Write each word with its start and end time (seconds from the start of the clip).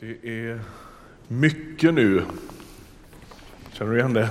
Det 0.00 0.28
är 0.48 0.60
mycket 1.28 1.94
nu. 1.94 2.22
Känner 3.72 3.92
du 3.92 3.98
igen 3.98 4.14
det? 4.14 4.28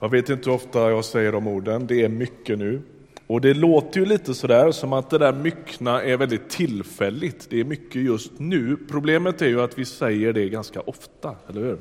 Jag 0.00 0.08
vet 0.08 0.28
inte 0.28 0.50
hur 0.50 0.56
ofta 0.56 0.90
jag 0.90 1.04
säger 1.04 1.32
de 1.32 1.46
orden. 1.46 1.86
Det 1.86 2.04
är 2.04 2.08
mycket 2.08 2.58
nu. 2.58 2.82
Och 3.26 3.40
det 3.40 3.54
låter 3.54 4.00
ju 4.00 4.06
lite 4.06 4.34
sådär 4.34 4.72
som 4.72 4.92
att 4.92 5.10
det 5.10 5.18
där 5.18 5.32
myckna 5.32 6.02
är 6.02 6.16
väldigt 6.16 6.50
tillfälligt. 6.50 7.50
Det 7.50 7.60
är 7.60 7.64
mycket 7.64 8.02
just 8.02 8.38
nu. 8.38 8.76
Problemet 8.90 9.42
är 9.42 9.48
ju 9.48 9.60
att 9.60 9.78
vi 9.78 9.84
säger 9.84 10.32
det 10.32 10.48
ganska 10.48 10.80
ofta, 10.80 11.36
eller 11.48 11.60
hur? 11.60 11.78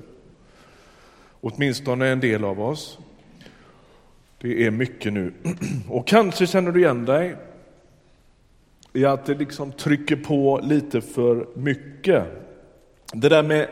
Åtminstone 1.42 2.08
en 2.08 2.20
del 2.20 2.44
av 2.44 2.62
oss. 2.62 3.00
Det 4.42 4.66
är 4.66 4.72
mycket 4.72 5.14
nu. 5.14 5.34
Och 5.90 6.08
kanske 6.08 6.48
känner 6.48 6.72
du 6.72 6.80
igen 6.80 7.06
dig 7.06 7.36
i 8.94 9.06
att 9.06 9.26
det 9.26 9.34
liksom 9.34 9.72
trycker 9.72 10.16
på 10.16 10.60
lite 10.64 11.02
för 11.02 11.48
mycket. 11.54 12.24
Det 13.14 13.30
där 13.30 13.44
med 13.44 13.68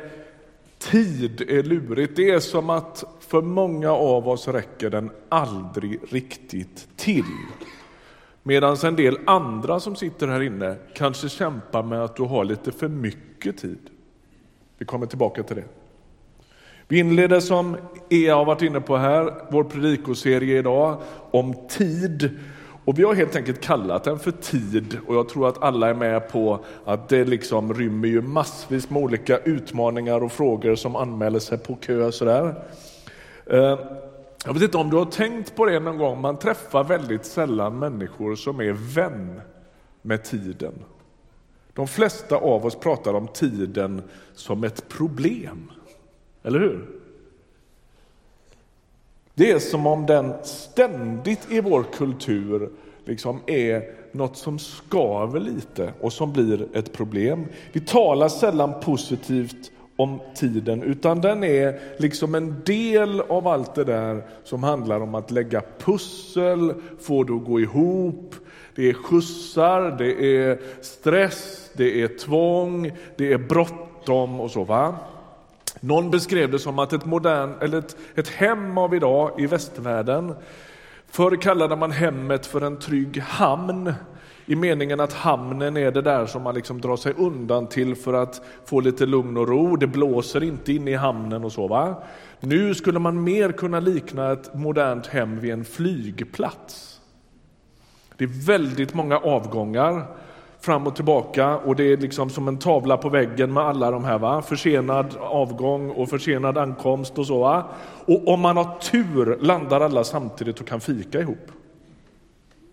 tid 0.80 1.42
är 1.42 1.64
lurigt. 1.64 2.16
Det 2.16 2.30
är 2.30 2.40
som 2.40 2.70
att 2.70 3.04
för 3.20 3.42
många 3.42 3.92
av 3.92 4.30
oss 4.30 4.48
räcker 4.48 4.90
den 4.90 5.12
aldrig 5.30 6.00
riktigt 6.10 6.88
till. 6.96 7.24
Medan 8.44 8.78
en 8.84 8.96
del 8.96 9.18
andra 9.26 9.80
som 9.80 9.96
sitter 9.96 10.28
här 10.28 10.42
inne 10.42 10.76
kanske 10.94 11.30
kämpar 11.30 11.84
med 11.84 12.04
att 12.04 12.16
du 12.16 12.24
har 12.24 12.44
lite 12.44 12.72
för 12.72 12.88
mycket 12.88 13.58
tid. 13.58 13.90
Vi 14.78 14.86
kommer 14.86 15.06
tillbaka 15.06 15.44
till 15.44 15.56
det. 15.56 15.64
Vi 16.88 17.00
inleder 17.00 17.40
som 17.40 17.78
Ea 18.10 18.36
har 18.36 18.46
varit 18.46 18.62
inne 18.62 18.82
på 18.82 18.98
här, 18.98 19.34
vår 19.52 19.64
predikoserie 19.64 20.60
idag 20.60 21.02
om 21.32 21.68
tid. 21.68 22.40
Och 22.90 23.00
vi 23.00 23.04
har 23.04 23.14
helt 23.14 23.36
enkelt 23.36 23.62
kallat 23.62 24.04
den 24.04 24.20
för 24.20 24.32
tid 24.32 24.98
och 25.08 25.16
jag 25.16 25.30
tror 25.30 25.48
att 25.48 25.64
alla 25.64 25.90
är 25.90 25.94
med 25.94 26.30
på 26.30 26.60
att 26.86 27.10
det 27.10 27.26
liksom 27.26 27.74
rymmer 27.74 28.08
ju 28.08 28.22
massvis 28.22 28.90
med 28.90 29.04
olika 29.04 29.38
utmaningar 29.38 30.24
och 30.24 30.32
frågor 30.32 30.76
som 30.76 30.96
anmäler 30.96 31.40
sig 31.40 31.58
på 31.58 31.76
kö. 31.76 32.12
Sådär. 32.12 32.54
Eh, 33.46 33.80
jag 34.46 34.54
vet 34.54 34.64
inte 34.64 34.78
om 34.78 34.90
du 34.90 34.98
har 34.98 35.06
tänkt 35.06 35.56
på 35.56 35.66
det 35.66 35.80
någon 35.80 35.98
gång, 35.98 36.22
man 36.22 36.38
träffar 36.38 36.84
väldigt 36.84 37.26
sällan 37.26 37.80
människor 37.80 38.36
som 38.36 38.60
är 38.60 38.96
vän 38.96 39.42
med 40.02 40.24
tiden. 40.24 40.74
De 41.74 41.88
flesta 41.88 42.36
av 42.36 42.66
oss 42.66 42.76
pratar 42.76 43.14
om 43.14 43.28
tiden 43.28 44.02
som 44.34 44.64
ett 44.64 44.90
problem, 44.90 45.72
eller 46.44 46.60
hur? 46.60 46.99
Det 49.40 49.52
är 49.52 49.60
som 49.60 49.88
om 49.88 50.06
den 50.06 50.34
ständigt 50.44 51.52
i 51.52 51.62
vår 51.62 51.84
kultur 51.94 52.70
liksom 53.06 53.40
är 53.46 53.84
något 54.12 54.38
som 54.38 54.60
skaver 54.60 55.40
lite 55.40 55.94
och 56.00 56.14
som 56.14 56.34
blir 56.34 56.68
ett 56.74 56.94
problem. 56.94 57.46
Vi 57.72 57.80
talar 57.80 58.30
sällan 58.30 58.74
positivt 58.80 59.72
om 59.96 60.20
tiden, 60.36 60.84
utan 60.84 61.22
den 61.22 61.44
är 61.44 61.80
liksom 61.98 62.36
en 62.36 62.62
del 62.66 63.22
av 63.22 63.48
allt 63.48 63.76
det 63.76 63.84
där 63.84 64.24
som 64.44 64.64
handlar 64.64 65.02
om 65.02 65.16
att 65.16 65.32
lägga 65.32 65.62
pussel, 65.78 66.74
få 67.00 67.24
det 67.24 67.34
att 67.34 67.46
gå 67.46 67.60
ihop. 67.60 68.36
Det 68.76 68.90
är 68.90 68.94
skjutsar, 68.94 69.96
det 69.98 70.38
är 70.38 70.60
stress, 70.82 71.70
det 71.74 72.02
är 72.02 72.08
tvång, 72.08 72.92
det 73.16 73.34
är 73.34 73.38
bråttom 73.38 74.40
och 74.40 74.52
så. 74.52 74.64
va? 74.64 74.96
Någon 75.80 76.12
beskrev 76.12 76.52
det 76.52 76.60
som 76.60 76.80
att 76.80 76.94
ett, 76.94 77.06
modern, 77.06 77.54
eller 77.62 77.78
ett, 77.78 77.98
ett 78.16 78.28
hem 78.28 78.78
av 78.78 78.96
idag 78.96 79.32
i 79.38 79.46
västvärlden, 79.46 80.36
förr 81.08 81.36
kallade 81.36 81.76
man 81.76 81.92
hemmet 81.92 82.46
för 82.46 82.62
en 82.62 82.80
trygg 82.80 83.20
hamn 83.22 83.94
i 84.46 84.56
meningen 84.56 85.00
att 85.00 85.14
hamnen 85.14 85.78
är 85.78 85.92
det 85.92 86.02
där 86.02 86.26
som 86.26 86.42
man 86.42 86.56
liksom 86.56 86.82
drar 86.82 86.98
sig 86.98 87.14
undan 87.18 87.68
till 87.68 87.96
för 87.96 88.14
att 88.14 88.42
få 88.66 88.80
lite 88.80 89.06
lugn 89.06 89.38
och 89.38 89.48
ro. 89.48 89.76
Det 89.76 89.88
blåser 89.88 90.44
inte 90.44 90.74
inne 90.74 90.92
i 90.92 90.96
hamnen 90.96 91.44
och 91.44 91.52
så. 91.52 91.68
Va? 91.68 92.04
Nu 92.40 92.76
skulle 92.76 93.00
man 93.00 93.24
mer 93.24 93.52
kunna 93.52 93.80
likna 93.80 94.32
ett 94.32 94.54
modernt 94.54 95.08
hem 95.08 95.40
vid 95.40 95.54
en 95.54 95.66
flygplats. 95.66 97.02
Det 98.18 98.24
är 98.24 98.46
väldigt 98.46 98.94
många 98.94 99.18
avgångar 99.18 100.06
fram 100.62 100.88
och 100.88 100.96
tillbaka 100.96 101.58
och 101.58 101.76
det 101.76 101.84
är 101.84 101.98
liksom 101.98 102.30
som 102.30 102.48
en 102.48 102.58
tavla 102.58 102.98
på 102.98 103.10
väggen 103.10 103.54
med 103.54 103.64
alla 103.64 103.92
de 103.92 104.04
här. 104.04 104.20
Va? 104.20 104.42
Försenad 104.42 105.16
avgång 105.20 105.90
och 105.90 106.10
försenad 106.10 106.58
ankomst 106.58 107.18
och 107.18 107.28
så. 107.28 107.40
Va? 107.40 107.68
Och 108.06 108.28
om 108.28 108.40
man 108.40 108.58
har 108.58 108.80
tur 108.80 109.38
landar 109.42 109.82
alla 109.82 110.04
samtidigt 110.04 110.60
och 110.60 110.68
kan 110.68 110.82
fika 110.82 111.20
ihop. 111.20 111.52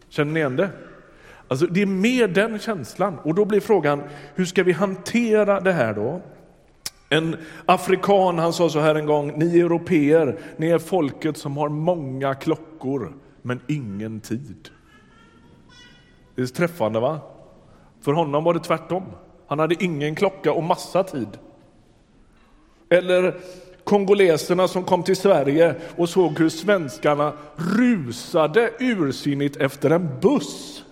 Känner 0.08 0.32
ni 0.32 0.41
igen 0.41 0.56
det? 0.56 0.70
Alltså 1.48 1.66
det 1.66 1.82
är 1.82 1.86
mer 1.86 2.28
den 2.28 2.58
känslan 2.58 3.19
och 3.22 3.34
då 3.34 3.44
blir 3.44 3.60
frågan 3.60 4.03
hur 4.34 4.44
ska 4.44 4.62
vi 4.62 4.72
hantera 4.72 5.60
det 5.60 5.72
här 5.72 5.94
då? 5.94 6.20
En 7.08 7.36
afrikan 7.66 8.38
han 8.38 8.53
sa 8.53 8.68
så 8.68 8.80
här 8.80 8.94
en 8.94 9.06
gång, 9.06 9.38
ni 9.38 9.60
europeer, 9.60 10.38
ni 10.56 10.70
är 10.70 10.78
folket 10.78 11.36
som 11.36 11.56
har 11.56 11.68
många 11.68 12.34
klockor 12.34 13.12
men 13.42 13.60
ingen 13.66 14.20
tid. 14.20 14.68
Det 16.34 16.42
är 16.42 16.47
träffande 16.47 17.00
va? 17.00 17.20
För 18.06 18.12
honom 18.12 18.44
var 18.44 18.54
det 18.54 18.60
tvärtom. 18.60 19.02
Han 19.46 19.58
hade 19.58 19.84
ingen 19.84 20.14
klocka 20.14 20.52
och 20.52 20.62
massa 20.62 21.02
tid. 21.04 21.28
Eller 22.88 23.34
kongoleserna 23.84 24.68
som 24.68 24.84
kom 24.84 25.02
till 25.02 25.16
Sverige 25.16 25.74
och 25.96 26.08
såg 26.08 26.38
hur 26.38 26.48
svenskarna 26.48 27.32
rusade 27.56 28.70
ursinnigt 28.78 29.56
efter 29.56 29.90
en 29.90 30.08
buss. 30.20 30.84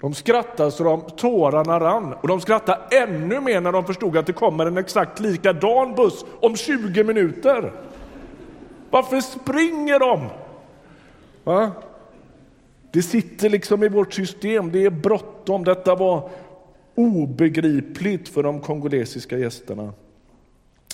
De 0.00 0.14
skrattade 0.14 0.70
så 0.70 0.84
de 0.84 1.00
tårarna 1.16 1.80
rann 1.80 2.12
och 2.12 2.28
de 2.28 2.40
skrattade 2.40 2.80
ännu 2.90 3.40
mer 3.40 3.60
när 3.60 3.72
de 3.72 3.84
förstod 3.84 4.16
att 4.16 4.26
det 4.26 4.32
kommer 4.32 4.66
en 4.66 4.78
exakt 4.78 5.20
likadan 5.20 5.94
buss 5.94 6.24
om 6.40 6.56
20 6.56 7.04
minuter. 7.04 7.72
Varför 8.90 9.20
springer 9.20 9.98
de? 9.98 10.26
Va? 11.44 11.70
Det 12.90 13.02
sitter 13.02 13.48
liksom 13.48 13.84
i 13.84 13.88
vårt 13.88 14.12
system, 14.14 14.72
det 14.72 14.84
är 14.84 14.90
bråttom. 14.90 15.64
Detta 15.64 15.94
var 15.94 16.30
obegripligt 16.94 18.28
för 18.28 18.42
de 18.42 18.60
kongolesiska 18.60 19.38
gästerna. 19.38 19.92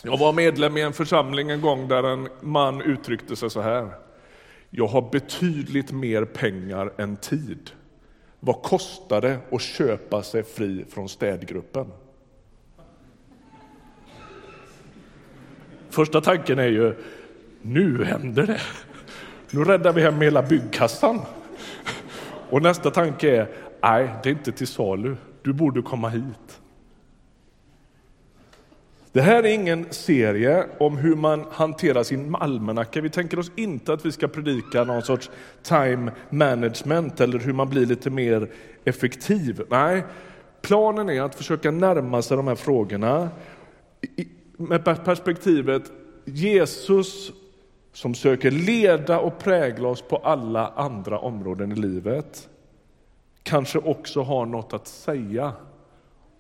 Jag 0.03 0.19
var 0.19 0.33
medlem 0.33 0.77
i 0.77 0.81
en 0.81 0.93
församling 0.93 1.51
en 1.51 1.61
gång 1.61 1.89
där 1.89 2.03
en 2.03 2.29
man 2.41 2.83
uttryckte 2.83 3.37
sig 3.37 3.51
så 3.51 3.61
här. 3.61 3.89
Jag 4.71 4.87
har 4.87 5.11
betydligt 5.13 5.93
mer 5.93 6.25
pengar 6.25 6.93
än 6.97 7.17
tid. 7.17 7.71
Vad 8.41 8.63
kostar 8.63 9.21
det 9.21 9.39
att 9.51 9.63
köpa 9.63 10.23
sig 10.23 10.43
fri 10.43 10.85
från 10.91 11.09
städgruppen? 11.09 11.87
Första 15.91 16.21
tanken 16.21 16.59
är 16.59 16.69
ju, 16.69 16.95
nu 17.63 18.05
händer 18.05 18.47
det. 18.47 18.61
Nu 19.51 19.65
räddar 19.65 19.93
vi 19.93 20.03
hem 20.03 20.21
hela 20.21 20.43
byggkassan. 20.43 21.21
Och 22.53 22.63
nästa 22.63 22.91
tanke 22.91 23.37
är, 23.37 23.49
nej, 23.83 24.11
det 24.23 24.29
är 24.29 24.33
inte 24.33 24.53
till 24.53 24.67
salu. 24.67 25.17
Du 25.43 25.53
borde 25.53 25.83
komma 25.83 26.09
hit. 26.09 26.61
Det 29.13 29.21
här 29.21 29.43
är 29.43 29.55
ingen 29.55 29.87
serie 29.91 30.67
om 30.79 30.97
hur 30.97 31.17
man 31.17 31.45
hanterar 31.51 32.03
sin 32.03 32.35
almanacka. 32.35 33.01
Vi 33.01 33.11
tänker 33.11 33.39
oss 33.39 33.51
inte 33.57 33.93
att 33.93 34.07
vi 34.07 34.13
ska 34.13 34.29
predika 34.29 34.85
någon 34.85 35.03
sorts 35.03 35.31
time 35.63 36.13
management 36.31 37.21
eller 37.21 37.39
hur 37.39 37.53
man 37.53 37.69
blir 37.69 37.87
lite 37.87 38.11
mer 38.11 38.49
effektiv. 38.85 39.63
Nej, 39.71 40.05
planen 40.63 41.11
är 41.11 41.23
att 41.23 41.35
försöka 41.35 41.71
närma 41.71 42.23
sig 42.23 42.37
de 42.37 42.47
här 42.47 42.55
frågorna 42.55 43.29
med 44.57 44.85
perspektivet 44.85 45.83
Jesus 46.25 47.33
som 47.93 48.15
söker 48.15 48.51
leda 48.51 49.19
och 49.19 49.39
prägla 49.39 49.89
oss 49.89 50.03
på 50.03 50.17
alla 50.17 50.69
andra 50.69 51.19
områden 51.19 51.73
i 51.73 51.75
livet 51.75 52.49
kanske 53.43 53.79
också 53.79 54.23
har 54.23 54.47
något 54.47 54.73
att 54.73 54.89
säga 54.89 55.53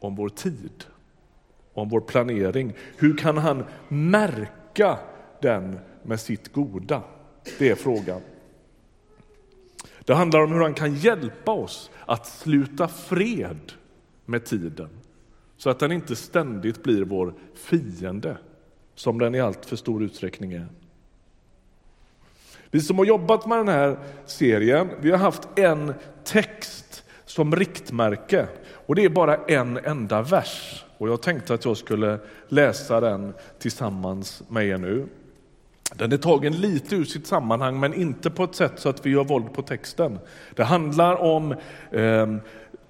om 0.00 0.16
vår 0.16 0.28
tid, 0.28 0.84
om 1.72 1.88
vår 1.88 2.00
planering. 2.00 2.72
Hur 2.96 3.16
kan 3.16 3.38
han 3.38 3.64
märka 3.88 4.98
den 5.40 5.78
med 6.02 6.20
sitt 6.20 6.52
goda? 6.52 7.02
Det 7.58 7.70
är 7.70 7.74
frågan. 7.74 8.20
Det 10.04 10.14
handlar 10.14 10.40
om 10.40 10.52
hur 10.52 10.60
han 10.60 10.74
kan 10.74 10.94
hjälpa 10.94 11.52
oss 11.52 11.90
att 12.06 12.26
sluta 12.26 12.88
fred 12.88 13.72
med 14.24 14.44
tiden 14.44 14.88
så 15.56 15.70
att 15.70 15.78
den 15.78 15.92
inte 15.92 16.16
ständigt 16.16 16.82
blir 16.82 17.04
vår 17.04 17.34
fiende 17.54 18.38
som 18.94 19.18
den 19.18 19.34
i 19.34 19.40
allt 19.40 19.66
för 19.66 19.76
stor 19.76 20.02
utsträckning 20.02 20.52
är. 20.52 20.66
Vi 22.74 22.80
som 22.80 22.98
har 22.98 23.04
jobbat 23.04 23.46
med 23.46 23.58
den 23.58 23.68
här 23.68 23.96
serien, 24.26 24.90
vi 25.00 25.10
har 25.10 25.18
haft 25.18 25.58
en 25.58 25.94
text 26.24 27.04
som 27.24 27.56
riktmärke 27.56 28.46
och 28.86 28.94
det 28.94 29.04
är 29.04 29.08
bara 29.08 29.36
en 29.36 29.78
enda 29.84 30.22
vers. 30.22 30.84
Och 30.98 31.08
jag 31.08 31.22
tänkte 31.22 31.54
att 31.54 31.64
jag 31.64 31.76
skulle 31.76 32.18
läsa 32.48 33.00
den 33.00 33.34
tillsammans 33.58 34.42
med 34.48 34.66
er 34.66 34.78
nu. 34.78 35.06
Den 35.94 36.12
är 36.12 36.16
tagen 36.16 36.52
lite 36.52 36.96
ur 36.96 37.04
sitt 37.04 37.26
sammanhang 37.26 37.80
men 37.80 37.94
inte 37.94 38.30
på 38.30 38.44
ett 38.44 38.54
sätt 38.54 38.72
så 38.76 38.88
att 38.88 39.06
vi 39.06 39.10
gör 39.10 39.24
våld 39.24 39.52
på 39.52 39.62
texten. 39.62 40.18
Det 40.54 40.64
handlar 40.64 41.22
om 41.22 41.54
eh, 41.90 42.26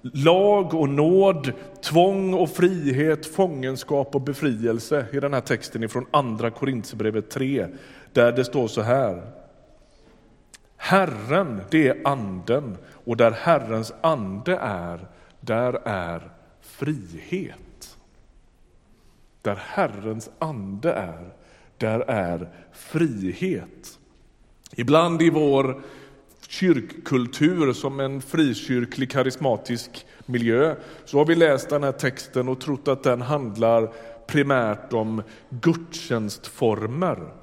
lag 0.01 0.73
och 0.73 0.89
nåd, 0.89 1.51
tvång 1.81 2.33
och 2.33 2.49
frihet, 2.49 3.25
fångenskap 3.25 4.15
och 4.15 4.21
befrielse 4.21 5.05
i 5.11 5.19
den 5.19 5.33
här 5.33 5.41
texten 5.41 5.83
ifrån 5.83 6.05
Andra 6.11 6.51
Korintierbrevet 6.51 7.29
3, 7.29 7.67
där 8.13 8.31
det 8.31 8.45
står 8.45 8.67
så 8.67 8.81
här. 8.81 9.42
Herren, 10.85 11.61
det 11.69 11.87
är 11.87 12.01
anden, 12.07 12.77
och 13.05 13.17
där 13.17 13.31
Herrens 13.31 13.93
ande 14.01 14.55
är, 14.57 15.07
där 15.39 15.73
är 15.85 16.31
frihet. 16.61 17.97
Där 19.41 19.55
Herrens 19.55 20.29
ande 20.39 20.93
är, 20.93 21.33
där 21.77 21.99
är 21.99 22.49
frihet. 22.73 23.99
Ibland 24.75 25.21
i 25.21 25.29
vår 25.29 25.81
kyrkkultur 26.47 27.73
som 27.73 27.99
en 27.99 28.21
frikyrklig 28.21 29.11
karismatisk 29.11 30.05
miljö 30.25 30.75
så 31.05 31.17
har 31.17 31.25
vi 31.25 31.35
läst 31.35 31.69
den 31.69 31.83
här 31.83 31.91
texten 31.91 32.49
och 32.49 32.61
trott 32.61 32.87
att 32.87 33.03
den 33.03 33.21
handlar 33.21 33.93
primärt 34.27 34.93
om 34.93 35.23
gudstjänstformer. 35.49 37.42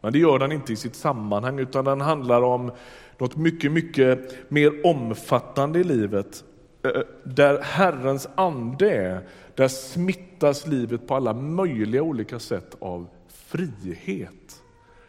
Men 0.00 0.12
det 0.12 0.18
gör 0.18 0.38
den 0.38 0.52
inte 0.52 0.72
i 0.72 0.76
sitt 0.76 0.96
sammanhang 0.96 1.58
utan 1.58 1.84
den 1.84 2.00
handlar 2.00 2.42
om 2.42 2.72
något 3.18 3.36
mycket, 3.36 3.72
mycket 3.72 4.50
mer 4.50 4.86
omfattande 4.86 5.78
i 5.78 5.84
livet. 5.84 6.44
Eh, 6.82 6.90
eh, 6.90 7.02
där 7.24 7.62
Herrens 7.62 8.28
ande 8.34 8.90
är, 8.90 9.20
där 9.54 9.68
smittas 9.68 10.66
livet 10.66 11.06
på 11.06 11.14
alla 11.14 11.32
möjliga 11.32 12.02
olika 12.02 12.38
sätt 12.38 12.76
av 12.78 13.06
frihet. 13.28 14.62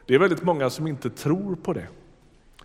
Det 0.06 0.16
är 0.16 0.20
väldigt 0.20 0.44
många 0.44 0.70
som 0.70 0.88
inte 0.88 1.10
tror 1.10 1.56
på 1.56 1.74
det. 1.74 1.88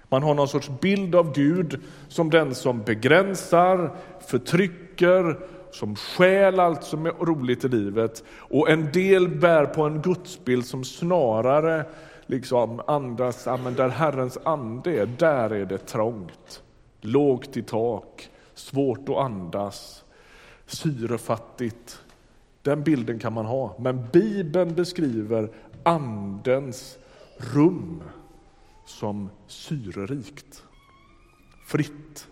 Man 0.09 0.23
har 0.23 0.35
någon 0.35 0.49
sorts 0.49 0.71
bild 0.81 1.15
av 1.15 1.33
Gud 1.35 1.81
som 2.09 2.31
den 2.31 2.55
som 2.55 2.83
begränsar, 2.83 3.91
förtrycker, 4.29 5.39
som 5.71 5.97
stjäl 5.97 6.61
allt 6.61 6.85
som 6.85 7.07
är 7.07 7.11
roligt 7.11 7.65
i 7.65 7.69
livet. 7.69 8.25
Och 8.29 8.71
en 8.71 8.93
del 8.93 9.29
bär 9.29 9.67
på 9.67 9.83
en 9.83 10.03
gudsbild 10.03 10.67
som 10.67 10.85
snarare 10.85 11.85
liksom 12.27 12.81
andas, 12.87 13.47
ja, 13.47 13.57
men 13.57 13.75
där 13.75 13.89
Herrens 13.89 14.39
ande 14.45 15.01
är, 15.01 15.07
där 15.07 15.51
är 15.51 15.67
det 15.67 15.79
trångt. 15.79 16.63
Lågt 17.01 17.57
i 17.57 17.63
tak, 17.63 18.31
svårt 18.55 19.09
att 19.09 19.17
andas, 19.17 20.05
syrefattigt. 20.67 22.01
Den 22.63 22.83
bilden 22.83 23.19
kan 23.19 23.33
man 23.33 23.47
ha, 23.47 23.77
men 23.79 24.09
Bibeln 24.13 24.75
beskriver 24.75 25.51
andens 25.83 26.99
rum 27.37 28.03
som 28.87 29.31
syrerikt, 29.47 30.65
fritt. 31.67 32.29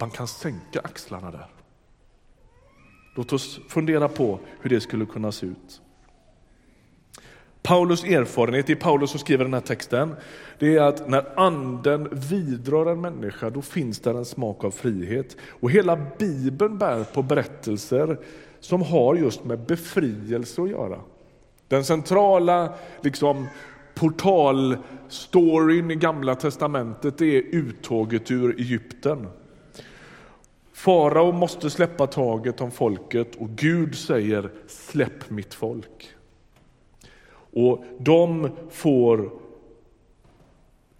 Man 0.00 0.10
kan 0.10 0.28
sänka 0.28 0.80
axlarna 0.80 1.30
där. 1.30 1.46
Låt 3.14 3.32
oss 3.32 3.60
fundera 3.68 4.08
på 4.08 4.40
hur 4.60 4.70
det 4.70 4.80
skulle 4.80 5.06
kunna 5.06 5.32
se 5.32 5.46
ut. 5.46 5.80
Paulus 7.68 8.04
erfarenhet, 8.04 8.66
det 8.66 8.72
är 8.72 8.76
Paulus 8.76 9.10
som 9.10 9.20
skriver 9.20 9.44
den 9.44 9.54
här 9.54 9.60
texten, 9.60 10.14
det 10.58 10.76
är 10.76 10.82
att 10.82 11.08
när 11.08 11.38
anden 11.38 12.08
vidrör 12.30 12.92
en 12.92 13.00
människa, 13.00 13.50
då 13.50 13.62
finns 13.62 14.00
där 14.00 14.14
en 14.14 14.24
smak 14.24 14.64
av 14.64 14.70
frihet. 14.70 15.36
Och 15.48 15.70
hela 15.70 15.98
bibeln 16.18 16.78
bär 16.78 17.04
på 17.04 17.22
berättelser 17.22 18.18
som 18.60 18.82
har 18.82 19.14
just 19.14 19.44
med 19.44 19.58
befrielse 19.58 20.62
att 20.62 20.70
göra. 20.70 21.00
Den 21.68 21.84
centrala 21.84 22.74
liksom, 23.00 23.46
portalstoryn 23.94 25.90
i 25.90 25.94
Gamla 25.94 26.34
testamentet 26.34 27.20
är 27.20 27.42
uttåget 27.54 28.30
ur 28.30 28.60
Egypten. 28.60 29.26
Farao 30.72 31.32
måste 31.32 31.70
släppa 31.70 32.06
taget 32.06 32.60
om 32.60 32.70
folket 32.70 33.34
och 33.34 33.48
Gud 33.48 33.94
säger 33.94 34.50
släpp 34.66 35.30
mitt 35.30 35.54
folk. 35.54 36.14
Och 37.52 37.84
de 37.98 38.50
får 38.70 39.30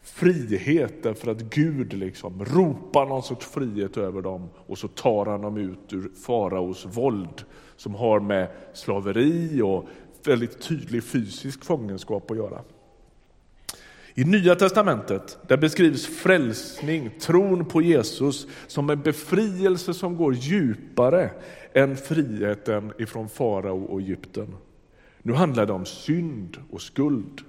frihet 0.02 1.02
därför 1.02 1.30
att 1.30 1.40
Gud 1.40 1.92
liksom 1.92 2.44
ropar 2.44 3.06
någon 3.06 3.22
sorts 3.22 3.46
frihet 3.46 3.96
över 3.96 4.22
dem 4.22 4.48
och 4.66 4.78
så 4.78 4.88
tar 4.88 5.26
han 5.26 5.40
dem 5.40 5.56
ut 5.56 5.92
ur 5.92 6.10
faraos 6.26 6.86
våld 6.86 7.44
som 7.76 7.94
har 7.94 8.20
med 8.20 8.48
slaveri 8.74 9.62
och 9.62 9.84
väldigt 10.24 10.62
tydlig 10.62 11.04
fysisk 11.04 11.64
fångenskap 11.64 12.30
att 12.30 12.36
göra. 12.36 12.60
I 14.14 14.24
Nya 14.24 14.54
testamentet 14.54 15.38
där 15.46 15.56
beskrivs 15.56 16.06
frälsning, 16.06 17.10
tron 17.20 17.64
på 17.64 17.82
Jesus 17.82 18.46
som 18.66 18.90
en 18.90 19.02
befrielse 19.02 19.94
som 19.94 20.16
går 20.16 20.34
djupare 20.34 21.30
än 21.72 21.96
friheten 21.96 22.92
ifrån 22.98 23.28
farao 23.28 23.84
och 23.84 24.00
Egypten. 24.00 24.54
Nu 25.28 25.34
handlar 25.34 25.66
det 25.66 25.72
om 25.72 25.86
synd 25.86 26.56
och 26.70 26.82
skuld, 26.82 27.40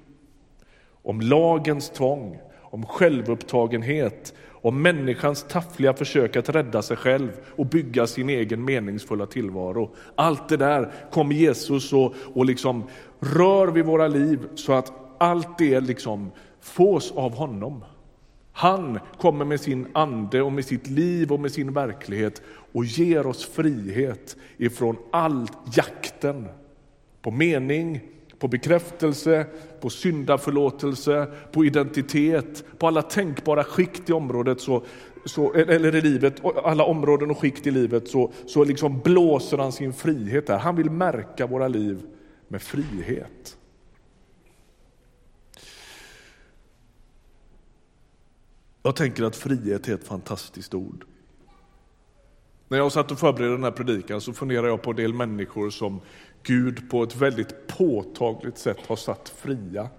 om 1.04 1.22
lagens 1.22 1.90
tvång, 1.90 2.40
om 2.62 2.86
självupptagenhet, 2.86 4.34
om 4.50 4.82
människans 4.82 5.46
taffliga 5.50 5.94
försök 5.94 6.36
att 6.36 6.50
rädda 6.50 6.82
sig 6.82 6.98
själv 6.98 7.30
och 7.56 7.66
bygga 7.66 8.08
sin 8.08 8.30
egen 8.30 8.66
meningsfulla 8.66 9.26
tillvaro. 9.26 9.96
Allt 10.16 10.50
det 10.50 10.58
där 10.58 10.94
kommer 11.12 11.36
Jesus 11.36 11.94
och, 11.94 12.14
och 12.34 12.46
liksom 12.46 12.84
rör 13.20 13.68
vid 13.68 13.86
våra 13.86 14.08
liv 14.08 14.40
så 14.56 14.74
att 14.74 14.92
allt 15.18 15.58
det 15.58 15.80
liksom 15.80 16.32
fås 16.62 17.12
av 17.12 17.36
honom. 17.36 17.84
Han 18.52 19.00
kommer 19.18 19.46
med 19.46 19.62
sin 19.62 19.88
ande 19.94 20.42
och 20.42 20.52
med 20.52 20.66
sitt 20.66 20.88
liv 20.88 21.32
och 21.32 21.40
med 21.40 21.52
sin 21.52 21.74
verklighet 21.74 22.42
och 22.72 22.86
ger 22.86 23.28
oss 23.28 23.46
frihet 23.46 24.38
ifrån 24.58 24.96
all 25.12 25.48
jakten 25.76 26.48
på 27.22 27.32
mening, 27.32 28.02
på 28.40 28.48
bekräftelse, 28.48 29.46
på 29.80 29.90
syndaförlåtelse, 29.90 31.28
på 31.52 31.66
identitet, 31.66 32.64
på 32.78 32.88
alla 32.88 33.02
tänkbara 33.02 33.64
skikt 33.64 34.10
i 34.10 34.14
området, 34.14 34.62
så, 34.62 34.84
så, 35.26 35.54
eller 35.54 35.96
i 35.96 36.02
livet, 36.02 36.46
alla 36.64 36.84
områden 36.84 37.32
och 37.32 37.40
skikt 37.40 37.68
i 37.68 37.72
livet, 37.72 38.08
så, 38.08 38.32
så 38.46 38.64
liksom 38.64 39.00
blåser 39.00 39.58
han 39.58 39.72
sin 39.72 39.94
frihet 39.94 40.48
där. 40.48 40.58
Han 40.58 40.76
vill 40.76 40.90
märka 40.90 41.48
våra 41.48 41.68
liv 41.68 42.02
med 42.48 42.62
frihet. 42.62 43.58
Jag 48.84 48.96
tänker 48.96 49.24
att 49.24 49.36
frihet 49.36 49.88
är 49.88 49.94
ett 49.94 50.08
fantastiskt 50.08 50.74
ord. 50.74 51.06
När 52.68 52.78
jag 52.78 52.92
satt 52.92 53.12
och 53.12 53.20
förberedde 53.20 53.54
den 53.54 53.64
här 53.64 53.72
predikan 53.72 54.22
så 54.22 54.34
funderade 54.34 54.68
jag 54.68 54.82
på 54.82 54.90
en 54.90 54.96
del 54.96 55.14
människor 55.14 55.70
som 55.70 56.02
Gud 56.44 56.90
på 56.90 57.04
ett 57.04 57.16
väldigt 57.16 57.68
påtagligt 57.68 58.58
sätt 58.58 58.78
har 58.88 58.96
satt 58.96 59.30
fria. 59.30 59.90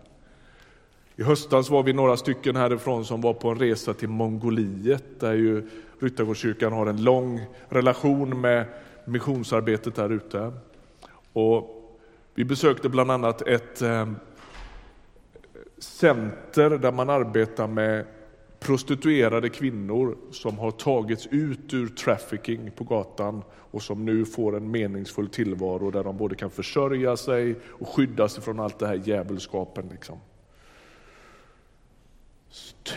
I 1.16 1.23
höstas 1.23 1.70
var 1.70 1.82
vi 1.82 1.92
några 1.92 2.16
stycken 2.16 2.56
härifrån 2.56 3.04
som 3.04 3.20
var 3.20 3.35
på 3.35 3.49
en 3.49 3.59
resa 3.59 3.94
till 3.94 4.09
Mongoliet 4.09 5.20
där 5.20 5.32
ju 5.32 5.68
Ryttargårdskyrkan 6.00 6.73
har 6.73 6.87
en 6.87 7.04
lång 7.04 7.40
relation 7.68 8.40
med 8.40 8.64
missionsarbetet 9.04 9.94
där 9.94 10.12
ute. 10.12 10.52
Och 11.32 11.76
vi 12.35 12.44
besökte 12.44 12.88
bland 12.88 13.11
annat 13.11 13.42
ett 13.42 13.82
eh, 13.82 14.09
center 15.78 16.70
där 16.70 16.92
man 16.92 17.11
arbetar 17.11 17.66
med 17.66 18.04
prostituerade 18.70 19.48
kvinnor 19.48 20.16
som 20.30 20.58
har 20.58 20.70
tagits 20.70 21.26
ut 21.26 21.74
ur 21.74 21.88
trafficking 21.88 22.70
på 22.70 22.84
gatan 22.84 23.42
och 23.70 23.82
som 23.82 24.04
nu 24.04 24.24
får 24.24 24.56
en 24.56 24.70
meningsfull 24.70 25.28
tillvaro 25.28 25.90
där 25.90 26.04
de 26.04 26.16
både 26.16 26.34
kan 26.34 26.50
försörja 26.50 27.16
sig 27.16 27.56
och 27.64 27.88
skydda 27.88 28.28
sig 28.28 28.42
från 28.42 28.60
allt 28.60 28.78
det 28.78 28.86
här 28.86 29.00
djävulskapen. 29.04 29.88
Liksom. 29.90 30.18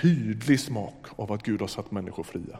Tydlig 0.02 0.60
smak 0.60 1.06
av 1.16 1.32
att 1.32 1.44
Gud 1.44 1.62
har 1.62 1.68
satt 1.68 1.92
människor 1.92 2.24
fria. 2.24 2.60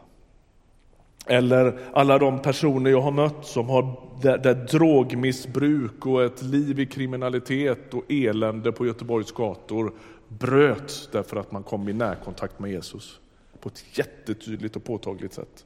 Eller 1.26 1.80
alla 1.94 2.18
de 2.18 2.42
personer 2.42 2.92
jag 2.92 3.02
har 3.02 3.12
mött 3.12 3.46
som 3.46 3.70
har 3.70 4.00
där, 4.22 4.38
där 4.38 4.56
drogmissbruk 4.56 6.06
och 6.06 6.24
ett 6.24 6.42
liv 6.42 6.80
i 6.80 6.86
kriminalitet 6.86 7.94
och 7.94 8.04
elände 8.10 8.72
på 8.72 8.86
Göteborgs 8.86 9.32
gator 9.32 9.94
bröts 10.28 11.10
därför 11.12 11.38
att 11.38 11.52
man 11.52 11.64
kom 11.64 11.90
i 11.90 11.94
närkontakt 11.94 12.60
med 12.60 12.72
Jesus 12.72 13.20
på 13.60 13.70
ett 13.70 13.98
jättetydligt 13.98 14.76
och 14.76 14.84
påtagligt 14.84 15.34
sätt. 15.34 15.66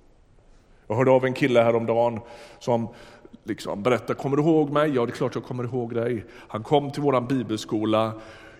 Jag 0.87 0.95
hörde 0.95 1.11
av 1.11 1.25
en 1.25 1.33
kille 1.33 1.61
häromdagen 1.61 2.19
som 2.59 2.87
liksom 3.43 3.83
berättade, 3.83 4.13
kommer 4.13 4.37
du 4.37 4.43
ihåg 4.43 4.69
mig? 4.69 4.95
Ja, 4.95 5.05
det 5.05 5.11
är 5.11 5.15
klart 5.15 5.35
jag 5.35 5.43
kommer 5.43 5.63
ihåg 5.63 5.93
dig. 5.95 6.25
Han 6.31 6.63
kom 6.63 6.91
till 6.91 7.01
vår 7.01 7.21
bibelskola, 7.21 8.13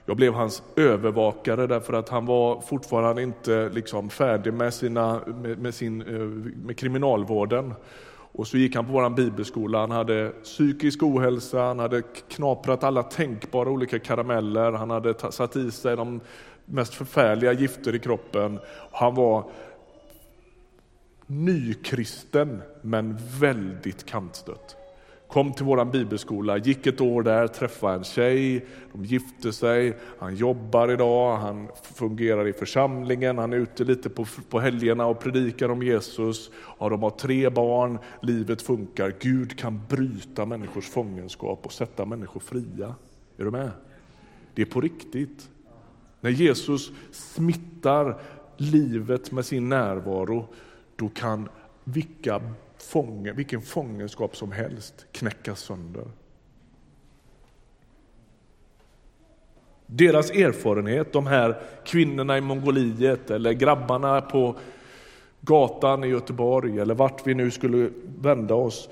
jag 0.05 0.17
blev 0.17 0.33
hans 0.33 0.63
övervakare 0.75 1.67
därför 1.67 1.93
att 1.93 2.09
han 2.09 2.25
var 2.25 2.61
fortfarande 2.61 3.23
inte 3.23 3.69
liksom 3.69 4.09
färdig 4.09 4.53
med, 4.53 4.73
sina, 4.73 5.21
med, 5.25 5.57
med 5.57 5.75
sin, 5.75 6.01
eh, 6.01 6.19
med 6.65 6.77
kriminalvården. 6.77 7.73
Och 8.37 8.47
så 8.47 8.57
gick 8.57 8.75
han 8.75 8.85
på 8.85 8.91
vår 8.91 9.09
bibelskola, 9.09 9.79
han 9.79 9.91
hade 9.91 10.29
psykisk 10.29 11.03
ohälsa, 11.03 11.61
han 11.61 11.79
hade 11.79 12.01
knaprat 12.01 12.83
alla 12.83 13.03
tänkbara 13.03 13.69
olika 13.69 13.99
karameller, 13.99 14.71
han 14.71 14.89
hade 14.89 15.31
satt 15.31 15.55
i 15.55 15.71
sig 15.71 15.95
de 15.95 16.21
mest 16.65 16.93
förfärliga 16.93 17.53
gifter 17.53 17.95
i 17.95 17.99
kroppen. 17.99 18.59
Han 18.91 19.15
var 19.15 19.43
nykristen 21.27 22.61
men 22.81 23.17
väldigt 23.39 24.05
kantstött. 24.05 24.76
Kom 25.27 25.53
till 25.53 25.65
vår 25.65 25.85
bibelskola, 25.85 26.57
gick 26.57 26.87
ett 26.87 27.01
år 27.01 27.23
där, 27.23 27.47
träffade 27.47 27.93
en 27.93 28.03
tjej, 28.03 28.65
de 28.93 29.05
gifte 29.05 29.53
sig, 29.53 29.97
han 30.19 30.35
jobbar 30.35 30.91
idag, 30.91 31.37
han 31.37 31.67
fungerar 31.93 32.47
i 32.47 32.53
församlingen, 32.53 33.37
han 33.37 33.53
är 33.53 33.57
ute 33.57 33.83
lite 33.83 34.09
på, 34.09 34.25
på 34.49 34.59
helgerna 34.59 35.05
och 35.05 35.19
predikar 35.19 35.69
om 35.69 35.83
Jesus. 35.83 36.51
Ja, 36.79 36.89
de 36.89 37.03
har 37.03 37.09
tre 37.09 37.49
barn, 37.49 37.99
livet 38.21 38.61
funkar, 38.61 39.13
Gud 39.19 39.59
kan 39.59 39.81
bryta 39.89 40.45
människors 40.45 40.89
fångenskap 40.89 41.65
och 41.65 41.73
sätta 41.73 42.05
människor 42.05 42.39
fria. 42.39 42.95
Är 43.37 43.43
du 43.43 43.51
med? 43.51 43.71
Det 44.53 44.61
är 44.61 44.65
på 44.65 44.81
riktigt. 44.81 45.49
När 46.21 46.29
Jesus 46.29 46.91
smittar 47.11 48.21
livet 48.57 49.31
med 49.31 49.45
sin 49.45 49.69
närvaro, 49.69 50.47
då 50.95 51.09
kan 51.09 51.49
vilka 51.93 52.41
fånge, 52.77 53.31
vilken 53.31 53.61
fångenskap 53.61 54.35
som 54.35 54.51
helst 54.51 55.05
knäckas 55.11 55.59
sönder. 55.59 56.05
Deras 59.85 60.31
erfarenhet, 60.31 61.13
de 61.13 61.27
här 61.27 61.61
kvinnorna 61.85 62.37
i 62.37 62.41
Mongoliet 62.41 63.31
eller 63.31 63.53
grabbarna 63.53 64.21
på 64.21 64.55
gatan 65.41 66.03
i 66.03 66.07
Göteborg 66.07 66.79
eller 66.79 66.95
vart 66.95 67.27
vi 67.27 67.33
nu 67.33 67.51
skulle 67.51 67.89
vända 68.19 68.55
oss. 68.55 68.89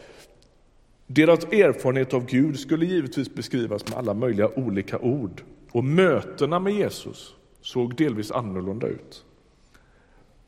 Deras 1.07 1.43
erfarenhet 1.45 2.13
av 2.13 2.25
Gud 2.25 2.59
skulle 2.59 2.85
givetvis 2.85 3.35
beskrivas 3.35 3.87
med 3.87 3.97
alla 3.97 4.13
möjliga 4.13 4.49
olika 4.49 4.99
ord. 4.99 5.41
Och 5.71 5.83
mötena 5.83 6.59
med 6.59 6.73
Jesus 6.73 7.35
såg 7.61 7.95
delvis 7.95 8.31
annorlunda 8.31 8.87
ut. 8.87 9.25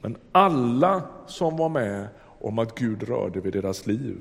Men 0.01 0.17
alla 0.31 1.01
som 1.27 1.57
var 1.57 1.69
med 1.69 2.07
om 2.41 2.59
att 2.59 2.79
Gud 2.79 3.03
rörde 3.03 3.39
vid 3.39 3.53
deras 3.53 3.87
liv 3.87 4.17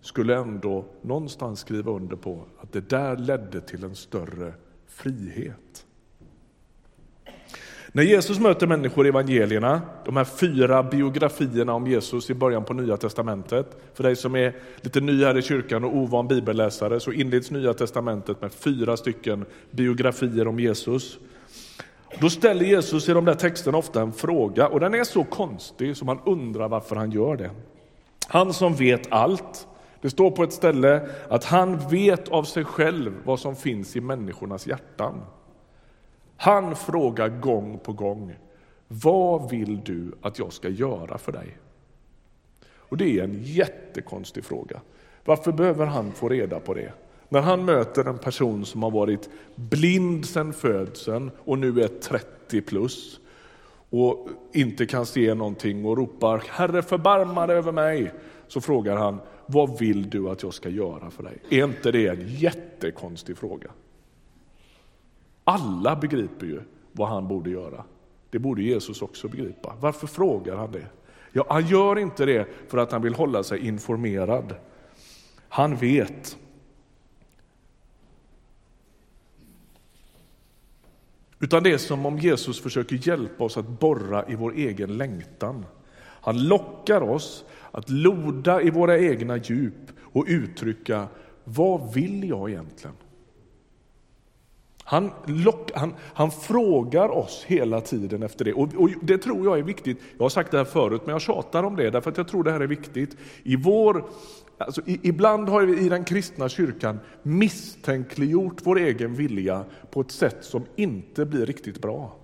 skulle 0.00 0.36
ändå 0.36 0.84
någonstans 1.02 1.60
skriva 1.60 1.92
under 1.92 2.16
på 2.16 2.44
att 2.60 2.72
det 2.72 2.88
där 2.88 3.16
ledde 3.16 3.60
till 3.60 3.84
en 3.84 3.94
större 3.94 4.54
frihet. 4.88 5.86
När 7.96 8.02
Jesus 8.02 8.38
möter 8.40 8.66
människor 8.66 9.06
i 9.06 9.08
evangelierna, 9.08 9.82
de 10.04 10.16
här 10.16 10.24
fyra 10.24 10.82
biografierna 10.82 11.74
om 11.74 11.86
Jesus 11.86 12.30
i 12.30 12.34
början 12.34 12.64
på 12.64 12.74
Nya 12.74 12.96
Testamentet. 12.96 13.76
För 13.94 14.02
dig 14.02 14.16
som 14.16 14.36
är 14.36 14.56
lite 14.80 15.00
ny 15.00 15.24
här 15.24 15.38
i 15.38 15.42
kyrkan 15.42 15.84
och 15.84 15.96
ovan 15.96 16.28
bibelläsare 16.28 17.00
så 17.00 17.12
inleds 17.12 17.50
Nya 17.50 17.74
Testamentet 17.74 18.40
med 18.40 18.52
fyra 18.52 18.96
stycken 18.96 19.44
biografier 19.70 20.48
om 20.48 20.60
Jesus. 20.60 21.18
Då 22.20 22.30
ställer 22.30 22.64
Jesus 22.64 23.08
i 23.08 23.12
de 23.12 23.24
där 23.24 23.34
texterna 23.34 23.78
ofta 23.78 24.02
en 24.02 24.12
fråga 24.12 24.68
och 24.68 24.80
den 24.80 24.94
är 24.94 25.04
så 25.04 25.24
konstig 25.24 25.96
så 25.96 26.04
man 26.04 26.20
undrar 26.26 26.68
varför 26.68 26.96
han 26.96 27.10
gör 27.10 27.36
det. 27.36 27.50
Han 28.28 28.52
som 28.52 28.74
vet 28.74 29.12
allt, 29.12 29.66
det 30.00 30.10
står 30.10 30.30
på 30.30 30.42
ett 30.42 30.52
ställe 30.52 31.08
att 31.28 31.44
han 31.44 31.88
vet 31.88 32.28
av 32.28 32.44
sig 32.44 32.64
själv 32.64 33.14
vad 33.24 33.40
som 33.40 33.56
finns 33.56 33.96
i 33.96 34.00
människornas 34.00 34.66
hjärtan. 34.66 35.22
Han 36.36 36.76
frågar 36.76 37.28
gång 37.28 37.78
på 37.78 37.92
gång, 37.92 38.34
vad 38.88 39.50
vill 39.50 39.80
du 39.84 40.12
att 40.22 40.38
jag 40.38 40.52
ska 40.52 40.68
göra 40.68 41.18
för 41.18 41.32
dig? 41.32 41.58
Och 42.76 42.96
det 42.96 43.18
är 43.18 43.24
en 43.24 43.42
jättekonstig 43.42 44.44
fråga. 44.44 44.80
Varför 45.24 45.52
behöver 45.52 45.86
han 45.86 46.12
få 46.12 46.28
reda 46.28 46.60
på 46.60 46.74
det? 46.74 46.92
När 47.28 47.40
han 47.40 47.64
möter 47.64 48.04
en 48.04 48.18
person 48.18 48.64
som 48.64 48.82
har 48.82 48.90
varit 48.90 49.30
blind 49.54 50.26
sedan 50.26 50.52
födseln 50.52 51.30
och 51.38 51.58
nu 51.58 51.82
är 51.82 51.88
30 51.88 52.60
plus 52.60 53.20
och 53.90 54.28
inte 54.52 54.86
kan 54.86 55.06
se 55.06 55.34
någonting 55.34 55.84
och 55.84 55.96
ropar 55.96 56.42
Herre 56.48 56.82
förbarma 56.82 57.46
dig 57.46 57.56
över 57.56 57.72
mig, 57.72 58.12
så 58.48 58.60
frågar 58.60 58.96
han 58.96 59.20
vad 59.46 59.78
vill 59.78 60.10
du 60.10 60.28
att 60.28 60.42
jag 60.42 60.54
ska 60.54 60.68
göra 60.68 61.10
för 61.10 61.22
dig? 61.22 61.38
Är 61.50 61.64
inte 61.64 61.92
det 61.92 62.06
en 62.06 62.28
jättekonstig 62.28 63.38
fråga? 63.38 63.70
Alla 65.44 65.96
begriper 65.96 66.46
ju 66.46 66.60
vad 66.92 67.08
han 67.08 67.28
borde 67.28 67.50
göra. 67.50 67.84
Det 68.30 68.38
borde 68.38 68.62
Jesus 68.62 69.02
också 69.02 69.28
begripa. 69.28 69.76
Varför 69.80 70.06
frågar 70.06 70.56
han 70.56 70.72
det? 70.72 70.86
Ja, 71.32 71.46
han 71.48 71.66
gör 71.66 71.98
inte 71.98 72.26
det 72.26 72.48
för 72.68 72.78
att 72.78 72.92
han 72.92 73.02
vill 73.02 73.14
hålla 73.14 73.42
sig 73.42 73.66
informerad. 73.66 74.54
Han 75.48 75.76
vet 75.76 76.38
Utan 81.44 81.62
det 81.62 81.72
är 81.72 81.78
som 81.78 82.06
om 82.06 82.18
Jesus 82.18 82.60
försöker 82.60 83.08
hjälpa 83.08 83.44
oss 83.44 83.56
att 83.56 83.68
borra 83.68 84.24
i 84.28 84.34
vår 84.34 84.54
egen 84.54 84.96
längtan. 84.96 85.66
Han 86.00 86.48
lockar 86.48 87.00
oss 87.00 87.44
att 87.70 87.90
loda 87.90 88.62
i 88.62 88.70
våra 88.70 88.98
egna 88.98 89.36
djup 89.36 89.90
och 90.00 90.24
uttrycka 90.28 91.08
vad 91.44 91.94
vill 91.94 92.28
jag 92.28 92.50
egentligen? 92.50 92.96
Han, 94.84 95.10
lock, 95.26 95.70
han, 95.74 95.94
han 96.00 96.30
frågar 96.30 97.08
oss 97.08 97.44
hela 97.46 97.80
tiden 97.80 98.22
efter 98.22 98.44
det. 98.44 98.52
Och, 98.52 98.74
och, 98.74 98.90
Det 99.02 99.18
tror 99.18 99.44
jag 99.44 99.58
är 99.58 99.62
viktigt. 99.62 100.00
Jag 100.16 100.24
har 100.24 100.28
sagt 100.28 100.50
det 100.50 100.58
här 100.58 100.64
förut, 100.64 101.02
men 101.04 101.12
jag 101.12 101.22
tjatar 101.22 101.62
om 101.62 101.76
det 101.76 101.90
därför 101.90 102.10
att 102.10 102.16
jag 102.16 102.28
tror 102.28 102.44
det 102.44 102.52
här 102.52 102.60
är 102.60 102.66
viktigt. 102.66 103.16
I 103.42 103.56
vår 103.56 104.04
Alltså, 104.58 104.82
ibland 104.86 105.48
har 105.48 105.62
vi 105.62 105.86
i 105.86 105.88
den 105.88 106.04
kristna 106.04 106.48
kyrkan 106.48 106.98
misstänkliggjort 107.22 108.56
vår 108.62 108.78
egen 108.78 109.14
vilja 109.14 109.64
på 109.90 110.00
ett 110.00 110.10
sätt 110.10 110.38
som 110.40 110.64
inte 110.76 111.24
blir 111.24 111.46
riktigt 111.46 111.82
bra. 111.82 112.16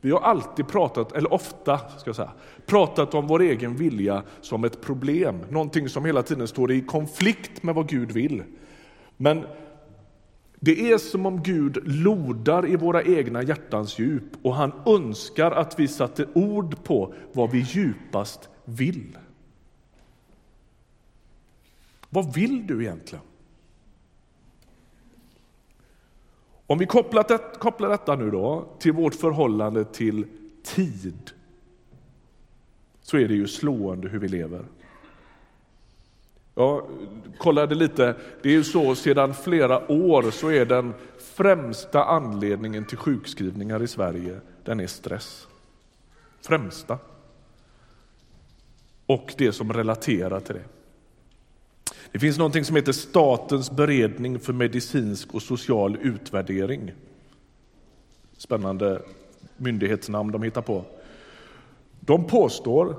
Vi 0.00 0.10
har 0.10 0.20
alltid 0.20 0.68
pratat, 0.68 1.12
eller 1.12 1.32
ofta 1.32 1.78
ska 1.78 2.08
jag 2.08 2.16
säga, 2.16 2.32
pratat 2.66 3.14
om 3.14 3.26
vår 3.26 3.42
egen 3.42 3.76
vilja 3.76 4.22
som 4.40 4.64
ett 4.64 4.80
problem, 4.80 5.38
någonting 5.50 5.88
som 5.88 6.04
hela 6.04 6.22
tiden 6.22 6.48
står 6.48 6.72
i 6.72 6.80
konflikt 6.80 7.62
med 7.62 7.74
vad 7.74 7.88
Gud 7.88 8.12
vill. 8.12 8.42
Men 9.16 9.44
det 10.60 10.92
är 10.92 10.98
som 10.98 11.26
om 11.26 11.42
Gud 11.42 11.78
lodar 11.84 12.70
i 12.70 12.76
våra 12.76 13.02
egna 13.02 13.42
hjärtans 13.42 13.98
djup 13.98 14.24
och 14.42 14.54
han 14.54 14.72
önskar 14.86 15.50
att 15.50 15.80
vi 15.80 15.88
satte 15.88 16.26
ord 16.34 16.84
på 16.84 17.14
vad 17.32 17.50
vi 17.50 17.58
djupast 17.58 18.48
vill. 18.64 19.18
Vad 22.14 22.34
vill 22.34 22.66
du 22.66 22.82
egentligen? 22.82 23.24
Om 26.66 26.78
vi 26.78 26.86
kopplar, 26.86 27.24
det, 27.28 27.58
kopplar 27.58 27.88
detta 27.88 28.16
nu 28.16 28.30
då 28.30 28.68
till 28.78 28.92
vårt 28.92 29.14
förhållande 29.14 29.84
till 29.84 30.26
tid 30.62 31.30
så 33.02 33.16
är 33.16 33.28
det 33.28 33.34
ju 33.34 33.48
slående 33.48 34.08
hur 34.08 34.18
vi 34.18 34.28
lever. 34.28 34.64
Jag 36.54 36.86
kollade 37.38 37.74
lite, 37.74 38.16
det 38.42 38.48
är 38.48 38.52
ju 38.52 38.64
så 38.64 38.94
sedan 38.94 39.34
flera 39.34 39.92
år 39.92 40.30
så 40.30 40.48
är 40.48 40.66
den 40.66 40.94
främsta 41.18 42.04
anledningen 42.04 42.84
till 42.84 42.98
sjukskrivningar 42.98 43.82
i 43.82 43.88
Sverige, 43.88 44.40
den 44.64 44.80
är 44.80 44.86
stress. 44.86 45.48
Främsta. 46.40 46.98
Och 49.06 49.34
det 49.38 49.52
som 49.52 49.72
relaterar 49.72 50.40
till 50.40 50.54
det. 50.54 50.81
Det 52.12 52.18
finns 52.18 52.38
något 52.38 52.66
som 52.66 52.76
heter 52.76 52.92
Statens 52.92 53.70
beredning 53.70 54.38
för 54.38 54.52
medicinsk 54.52 55.34
och 55.34 55.42
social 55.42 55.98
utvärdering. 56.02 56.92
Spännande 58.36 59.02
myndighetsnamn 59.56 60.32
de 60.32 60.42
hittar 60.42 60.62
på. 60.62 60.84
De 62.00 62.26
påstår 62.26 62.96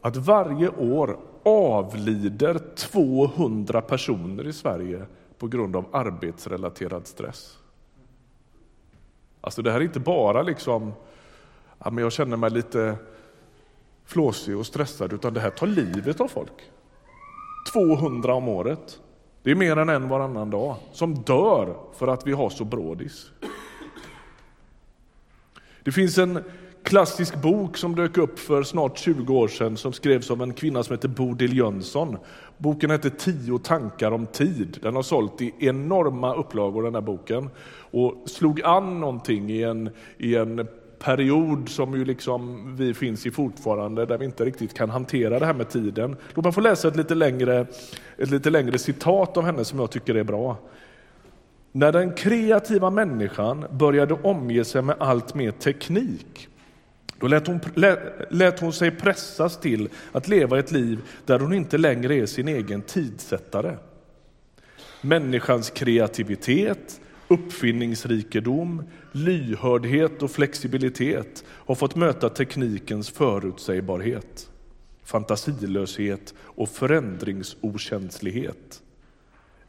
att 0.00 0.16
varje 0.16 0.68
år 0.68 1.18
avlider 1.42 2.60
200 2.76 3.80
personer 3.80 4.46
i 4.46 4.52
Sverige 4.52 5.06
på 5.38 5.48
grund 5.48 5.76
av 5.76 5.86
arbetsrelaterad 5.92 7.06
stress. 7.06 7.58
Alltså 9.40 9.62
det 9.62 9.70
här 9.70 9.80
är 9.80 9.84
inte 9.84 10.00
bara 10.00 10.42
liksom, 10.42 10.92
ja, 11.78 11.90
men 11.90 12.04
jag 12.04 12.12
känner 12.12 12.36
mig 12.36 12.50
lite 12.50 12.96
flåsig 14.04 14.56
och 14.56 14.66
stressad, 14.66 15.12
utan 15.12 15.34
det 15.34 15.40
här 15.40 15.50
tar 15.50 15.66
livet 15.66 16.20
av 16.20 16.28
folk. 16.28 16.70
200 17.72 18.34
om 18.34 18.48
året. 18.48 19.00
Det 19.42 19.50
är 19.50 19.54
mer 19.54 19.76
än 19.76 19.88
en 19.88 20.08
varannan 20.08 20.50
dag 20.50 20.76
som 20.92 21.14
dör 21.14 21.76
för 21.98 22.08
att 22.08 22.26
vi 22.26 22.32
har 22.32 22.50
så 22.50 22.64
brådis. 22.64 23.30
Det 25.84 25.92
finns 25.92 26.18
en 26.18 26.44
klassisk 26.82 27.42
bok 27.42 27.76
som 27.76 27.94
dök 27.94 28.18
upp 28.18 28.38
för 28.38 28.62
snart 28.62 28.98
20 28.98 29.36
år 29.36 29.48
sedan 29.48 29.76
som 29.76 29.92
skrevs 29.92 30.30
av 30.30 30.42
en 30.42 30.54
kvinna 30.54 30.82
som 30.82 30.94
heter 30.94 31.08
Bodil 31.08 31.56
Jönsson. 31.58 32.16
Boken 32.58 32.90
heter 32.90 33.10
Tio 33.10 33.58
tankar 33.58 34.12
om 34.12 34.26
tid. 34.26 34.78
Den 34.82 34.94
har 34.94 35.02
sålt 35.02 35.42
i 35.42 35.54
enorma 35.58 36.34
upplagor 36.34 36.82
den 36.82 36.94
här 36.94 37.02
boken 37.02 37.50
och 37.90 38.14
slog 38.26 38.62
an 38.62 39.00
någonting 39.00 39.50
i 39.50 39.62
en, 39.62 39.90
i 40.18 40.36
en 40.36 40.68
period 40.98 41.68
som 41.68 41.94
ju 41.94 42.04
liksom 42.04 42.76
vi 42.76 42.94
finns 42.94 43.26
i 43.26 43.30
fortfarande, 43.30 44.06
där 44.06 44.18
vi 44.18 44.24
inte 44.24 44.44
riktigt 44.44 44.74
kan 44.74 44.90
hantera 44.90 45.38
det 45.38 45.46
här 45.46 45.54
med 45.54 45.68
tiden. 45.68 46.16
Låt 46.34 46.44
mig 46.44 46.52
få 46.52 46.60
läsa 46.60 46.88
ett 46.88 46.96
lite 46.96 47.14
längre, 47.14 47.66
ett 48.18 48.30
lite 48.30 48.50
längre 48.50 48.78
citat 48.78 49.36
av 49.36 49.44
henne 49.44 49.64
som 49.64 49.78
jag 49.78 49.90
tycker 49.90 50.14
är 50.14 50.24
bra. 50.24 50.56
När 51.72 51.92
den 51.92 52.12
kreativa 52.12 52.90
människan 52.90 53.66
började 53.70 54.14
omge 54.14 54.64
sig 54.64 54.82
med 54.82 54.96
allt 54.98 55.34
mer 55.34 55.50
teknik 55.50 56.48
Då 57.18 57.26
lät 57.26 57.46
hon, 57.46 57.60
lät 58.30 58.60
hon 58.60 58.72
sig 58.72 58.90
pressas 58.90 59.60
till 59.60 59.88
att 60.12 60.28
leva 60.28 60.58
ett 60.58 60.72
liv 60.72 60.98
där 61.26 61.38
hon 61.38 61.52
inte 61.52 61.78
längre 61.78 62.14
är 62.14 62.26
sin 62.26 62.48
egen 62.48 62.82
tidsättare. 62.82 63.76
Människans 65.00 65.70
kreativitet, 65.70 67.00
uppfinningsrikedom, 67.28 68.82
lyhördhet 69.12 70.22
och 70.22 70.30
flexibilitet 70.30 71.44
har 71.48 71.74
fått 71.74 71.96
möta 71.96 72.28
teknikens 72.28 73.10
förutsägbarhet, 73.10 74.50
fantasilöshet 75.04 76.34
och 76.38 76.68
förändringsokänslighet. 76.68 78.82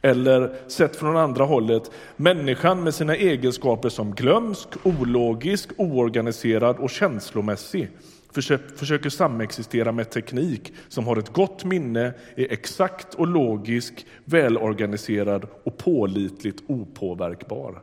Eller 0.02 0.54
sett 0.68 0.96
från 0.96 1.16
andra 1.16 1.44
hållet, 1.44 1.90
människan 2.16 2.84
med 2.84 2.94
sina 2.94 3.16
egenskaper 3.16 3.88
som 3.88 4.14
glömsk, 4.14 4.68
ologisk, 4.82 5.70
oorganiserad 5.76 6.76
och 6.76 6.90
känslomässig 6.90 7.90
försöker 8.32 9.10
samexistera 9.10 9.92
med 9.92 10.10
teknik 10.10 10.72
som 10.88 11.06
har 11.06 11.16
ett 11.16 11.32
gott 11.32 11.64
minne, 11.64 12.14
är 12.36 12.52
exakt 12.52 13.14
och 13.14 13.26
logisk, 13.26 14.06
välorganiserad 14.24 15.46
och 15.64 15.78
pålitligt 15.78 16.62
opåverkbar. 16.66 17.82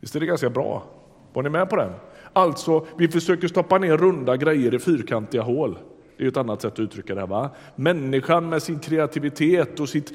Visst 0.00 0.16
är 0.16 0.20
det 0.20 0.26
ganska 0.26 0.50
bra? 0.50 0.84
Var 1.32 1.42
ni 1.42 1.48
med 1.48 1.70
på 1.70 1.76
den? 1.76 1.92
Alltså, 2.32 2.86
vi 2.98 3.08
försöker 3.08 3.48
stoppa 3.48 3.78
ner 3.78 3.96
runda 3.96 4.36
grejer 4.36 4.74
i 4.74 4.78
fyrkantiga 4.78 5.42
hål. 5.42 5.78
Det 6.16 6.24
är 6.24 6.28
ett 6.28 6.36
annat 6.36 6.62
sätt 6.62 6.72
att 6.72 6.78
uttrycka 6.78 7.14
det. 7.14 7.20
här 7.20 7.28
Va? 7.28 7.50
Människan 7.76 8.48
med 8.48 8.62
sin 8.62 8.78
kreativitet 8.78 9.80
och 9.80 9.88
sitt, 9.88 10.12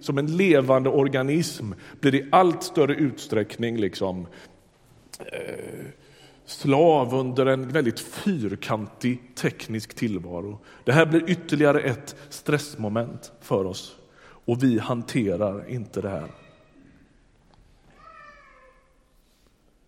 som 0.00 0.18
en 0.18 0.36
levande 0.36 0.90
organism 0.90 1.72
blir 2.00 2.14
i 2.14 2.28
allt 2.32 2.62
större 2.62 2.94
utsträckning 2.94 3.76
liksom, 3.76 4.26
eh, 5.18 5.86
slav 6.48 7.14
under 7.14 7.46
en 7.46 7.68
väldigt 7.68 8.00
fyrkantig 8.00 9.34
teknisk 9.34 9.94
tillvaro. 9.94 10.58
Det 10.84 10.92
här 10.92 11.06
blir 11.06 11.30
ytterligare 11.30 11.80
ett 11.80 12.16
stressmoment 12.28 13.32
för 13.40 13.64
oss 13.64 13.96
och 14.20 14.62
vi 14.62 14.78
hanterar 14.78 15.68
inte 15.68 16.00
det 16.00 16.08
här. 16.08 16.30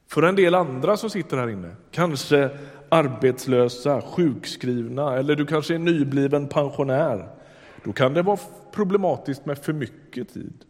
För 0.09 0.23
en 0.23 0.37
del 0.37 0.55
andra 0.55 0.97
som 0.97 1.11
sitter 1.11 1.37
här 1.37 1.49
inne, 1.49 1.77
kanske 1.91 2.51
arbetslösa, 2.89 4.01
sjukskrivna 4.01 5.17
eller 5.17 5.37
du 5.37 5.47
kanske 5.47 5.75
är 5.75 5.79
nybliven 5.79 6.49
pensionär, 6.49 7.29
då 7.85 7.93
kan 7.93 8.15
det 8.15 8.23
vara 8.23 8.39
problematiskt 8.73 9.47
med 9.47 9.59
för 9.59 9.73
mycket 9.73 10.35
tid. 10.35 10.65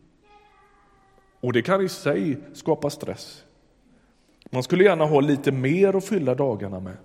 Och 1.41 1.53
det 1.53 1.63
kan 1.63 1.81
i 1.81 1.89
sig 1.89 2.41
skapa 2.53 2.91
stress. 2.91 3.45
Man 4.51 4.63
skulle 4.63 4.85
gärna 4.85 5.05
ha 5.05 5.21
lite 5.21 5.53
mer 5.53 5.97
att 5.97 6.05
fylla 6.05 6.35
dagarna 6.35 6.81
med. 6.81 6.97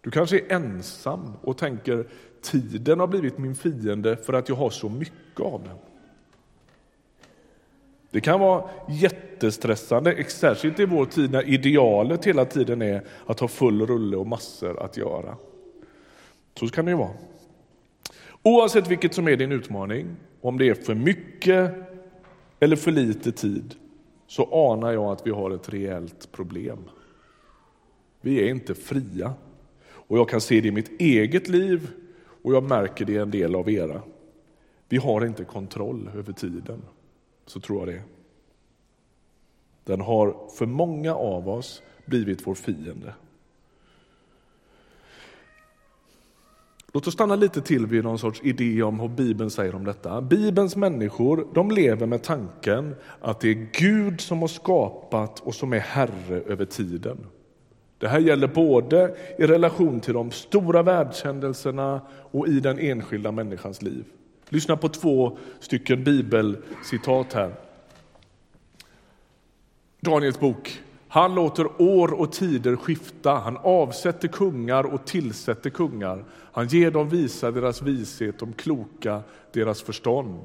Du 0.00 0.10
kanske 0.10 0.38
är 0.38 0.52
ensam 0.52 1.32
och 1.42 1.58
tänker 1.58 2.06
tiden 2.42 3.00
har 3.00 3.06
blivit 3.06 3.38
min 3.38 3.54
fiende 3.54 4.16
för 4.16 4.32
att 4.32 4.48
jag 4.48 4.56
har 4.56 4.70
så 4.70 4.88
mycket 4.88 5.40
av 5.40 5.62
den. 5.62 5.76
Det 8.10 8.20
kan 8.20 8.40
vara 8.40 8.70
jättestressande, 8.88 10.24
särskilt 10.28 10.80
i 10.80 10.84
vår 10.84 11.04
tid 11.04 11.30
när 11.30 11.48
idealet 11.48 12.24
hela 12.24 12.44
tiden 12.44 12.82
är 12.82 13.02
att 13.26 13.40
ha 13.40 13.48
full 13.48 13.86
rulle 13.86 14.16
och 14.16 14.26
massor 14.26 14.82
att 14.82 14.96
göra. 14.96 15.36
Så 16.54 16.68
kan 16.68 16.84
det 16.84 16.90
ju 16.90 16.96
vara. 16.96 17.14
Oavsett 18.42 18.88
vilket 18.88 19.14
som 19.14 19.28
är 19.28 19.36
din 19.36 19.52
utmaning, 19.52 20.16
om 20.40 20.58
det 20.58 20.68
är 20.68 20.74
för 20.74 20.94
mycket 20.94 21.72
eller 22.60 22.76
för 22.76 22.90
lite 22.90 23.32
tid, 23.32 23.74
så 24.26 24.70
anar 24.72 24.92
jag 24.92 25.04
att 25.04 25.26
vi 25.26 25.30
har 25.30 25.50
ett 25.50 25.68
reellt 25.68 26.32
problem. 26.32 26.78
Vi 28.20 28.40
är 28.44 28.48
inte 28.50 28.74
fria. 28.74 29.34
Och 29.88 30.18
jag 30.18 30.28
kan 30.28 30.40
se 30.40 30.60
det 30.60 30.68
i 30.68 30.72
mitt 30.72 31.00
eget 31.00 31.48
liv 31.48 31.90
och 32.42 32.54
jag 32.54 32.62
märker 32.62 33.04
det 33.04 33.12
i 33.12 33.16
en 33.16 33.30
del 33.30 33.54
av 33.54 33.70
era. 33.70 34.02
Vi 34.88 34.96
har 34.96 35.26
inte 35.26 35.44
kontroll 35.44 36.10
över 36.14 36.32
tiden. 36.32 36.82
Så 37.46 37.60
tror 37.60 37.78
jag 37.78 37.88
det 37.88 38.02
Den 39.84 40.00
har 40.00 40.48
för 40.56 40.66
många 40.66 41.14
av 41.14 41.48
oss 41.48 41.82
blivit 42.04 42.46
vår 42.46 42.54
fiende. 42.54 43.14
Låt 46.96 47.06
oss 47.06 47.14
stanna 47.14 47.36
lite 47.36 47.60
till 47.60 47.86
vid 47.86 48.04
någon 48.04 48.18
sorts 48.18 48.40
idé 48.44 48.82
om 48.82 48.98
vad 48.98 49.10
Bibeln 49.10 49.50
säger 49.50 49.74
om 49.74 49.84
detta. 49.84 50.20
Bibelns 50.20 50.76
människor 50.76 51.46
de 51.54 51.70
lever 51.70 52.06
med 52.06 52.22
tanken 52.22 52.94
att 53.20 53.40
det 53.40 53.48
är 53.48 53.68
Gud 53.72 54.20
som 54.20 54.40
har 54.40 54.48
skapat 54.48 55.40
och 55.40 55.54
som 55.54 55.72
är 55.72 55.78
herre 55.78 56.40
över 56.46 56.64
tiden. 56.64 57.18
Det 57.98 58.08
här 58.08 58.18
gäller 58.18 58.46
både 58.46 59.16
i 59.38 59.46
relation 59.46 60.00
till 60.00 60.14
de 60.14 60.30
stora 60.30 60.82
världshändelserna 60.82 62.00
och 62.30 62.48
i 62.48 62.60
den 62.60 62.78
enskilda 62.78 63.32
människans 63.32 63.82
liv. 63.82 64.04
Lyssna 64.48 64.76
på 64.76 64.88
två 64.88 65.38
stycken 65.60 66.04
bibelcitat 66.04 67.32
här. 67.32 67.54
Daniels 70.00 70.40
bok. 70.40 70.82
Han 71.16 71.34
låter 71.34 71.82
år 71.82 72.12
och 72.12 72.32
tider 72.32 72.76
skifta, 72.76 73.34
han 73.34 73.56
avsätter 73.56 74.28
kungar 74.28 74.84
och 74.84 75.06
tillsätter 75.06 75.70
kungar. 75.70 76.24
Han 76.52 76.68
ger 76.68 76.90
dem 76.90 77.08
visa 77.08 77.50
deras 77.50 77.82
vishet, 77.82 78.38
de 78.38 78.52
kloka 78.52 79.22
deras 79.52 79.82
förstånd. 79.82 80.44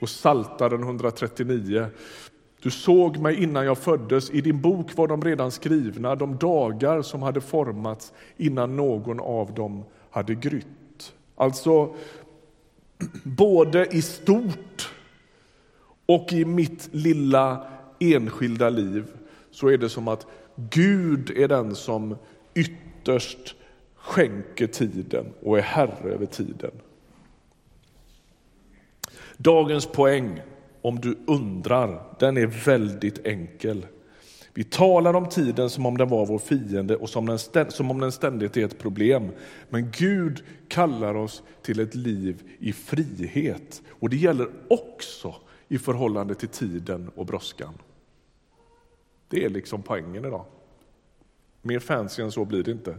Och 0.00 0.08
Saltaren 0.08 0.82
139. 0.82 1.86
Du 2.62 2.70
såg 2.70 3.16
mig 3.16 3.42
innan 3.42 3.64
jag 3.64 3.78
föddes, 3.78 4.30
i 4.30 4.40
din 4.40 4.60
bok 4.60 4.96
var 4.96 5.08
de 5.08 5.22
redan 5.22 5.50
skrivna, 5.50 6.14
de 6.14 6.36
dagar 6.36 7.02
som 7.02 7.22
hade 7.22 7.40
formats 7.40 8.12
innan 8.36 8.76
någon 8.76 9.20
av 9.20 9.54
dem 9.54 9.84
hade 10.10 10.34
grytt. 10.34 11.14
Alltså, 11.36 11.94
både 13.22 13.86
i 13.86 14.02
stort 14.02 14.92
och 16.06 16.32
i 16.32 16.44
mitt 16.44 16.88
lilla 16.92 17.66
enskilda 17.98 18.68
liv 18.68 19.06
så 19.56 19.68
är 19.68 19.78
det 19.78 19.88
som 19.88 20.08
att 20.08 20.26
Gud 20.56 21.30
är 21.30 21.48
den 21.48 21.74
som 21.74 22.16
ytterst 22.54 23.54
skänker 23.94 24.66
tiden 24.66 25.26
och 25.42 25.58
är 25.58 25.62
herre 25.62 26.10
över 26.10 26.26
tiden. 26.26 26.70
Dagens 29.36 29.86
poäng, 29.86 30.40
om 30.82 31.00
du 31.00 31.18
undrar, 31.26 32.16
den 32.18 32.36
är 32.36 32.46
väldigt 32.46 33.26
enkel. 33.26 33.86
Vi 34.54 34.64
talar 34.64 35.14
om 35.14 35.28
tiden 35.28 35.70
som 35.70 35.86
om 35.86 35.98
den 35.98 36.08
var 36.08 36.26
vår 36.26 36.38
fiende 36.38 36.96
och 36.96 37.08
som, 37.08 37.26
den, 37.26 37.70
som 37.70 37.90
om 37.90 38.00
den 38.00 38.12
ständigt 38.12 38.56
är 38.56 38.64
ett 38.64 38.78
problem. 38.78 39.28
Men 39.68 39.90
Gud 39.98 40.44
kallar 40.68 41.14
oss 41.14 41.42
till 41.62 41.80
ett 41.80 41.94
liv 41.94 42.42
i 42.58 42.72
frihet. 42.72 43.82
Och 43.88 44.10
det 44.10 44.16
gäller 44.16 44.48
också 44.68 45.34
i 45.68 45.78
förhållande 45.78 46.34
till 46.34 46.48
tiden 46.48 47.10
och 47.14 47.26
brådskan. 47.26 47.74
Det 49.28 49.44
är 49.44 49.48
liksom 49.48 49.82
poängen 49.82 50.24
idag. 50.24 50.44
Mer 51.62 51.78
fancy 51.78 52.22
än 52.22 52.32
så 52.32 52.44
blir 52.44 52.62
det 52.62 52.70
inte. 52.70 52.98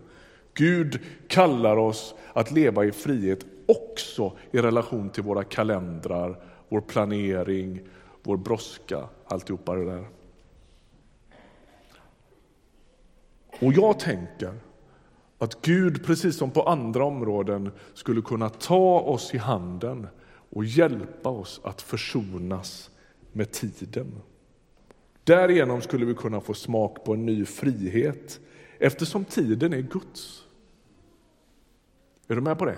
Gud 0.54 1.00
kallar 1.28 1.78
oss 1.78 2.16
att 2.34 2.52
leva 2.52 2.86
i 2.86 2.92
frihet 2.92 3.46
också 3.66 4.38
i 4.52 4.58
relation 4.58 5.10
till 5.10 5.24
våra 5.24 5.44
kalendrar, 5.44 6.44
vår 6.70 6.82
planering, 6.82 7.82
vår 8.24 8.38
brådska, 8.38 9.10
alltihopa 9.26 9.76
det 9.76 9.86
där. 9.86 10.08
Och 13.60 13.74
jag 13.74 14.00
tänker 14.00 14.54
att 15.38 15.62
Gud, 15.62 16.06
precis 16.06 16.38
som 16.38 16.52
på 16.52 16.62
andra 16.62 17.06
områden, 17.06 17.72
skulle 17.94 18.22
kunna 18.22 18.50
ta 18.50 19.00
oss 19.00 19.34
i 19.34 19.38
handen 19.38 20.08
och 20.50 20.66
hjälpa 20.66 21.30
oss 21.30 21.62
att 21.64 21.82
försonas 21.82 22.90
med 23.32 23.52
tiden. 23.52 24.22
Därigenom 25.28 25.82
skulle 25.82 26.06
vi 26.06 26.14
kunna 26.14 26.42
få 26.42 26.54
smak 26.54 27.04
på 27.04 27.14
en 27.14 27.26
ny 27.26 27.46
frihet 27.46 28.40
eftersom 28.80 29.26
tiden 29.26 29.74
är 29.74 29.82
Guds. 29.82 30.44
Är 32.28 32.36
du 32.36 32.42
med 32.42 32.58
på 32.58 32.66
det? 32.66 32.78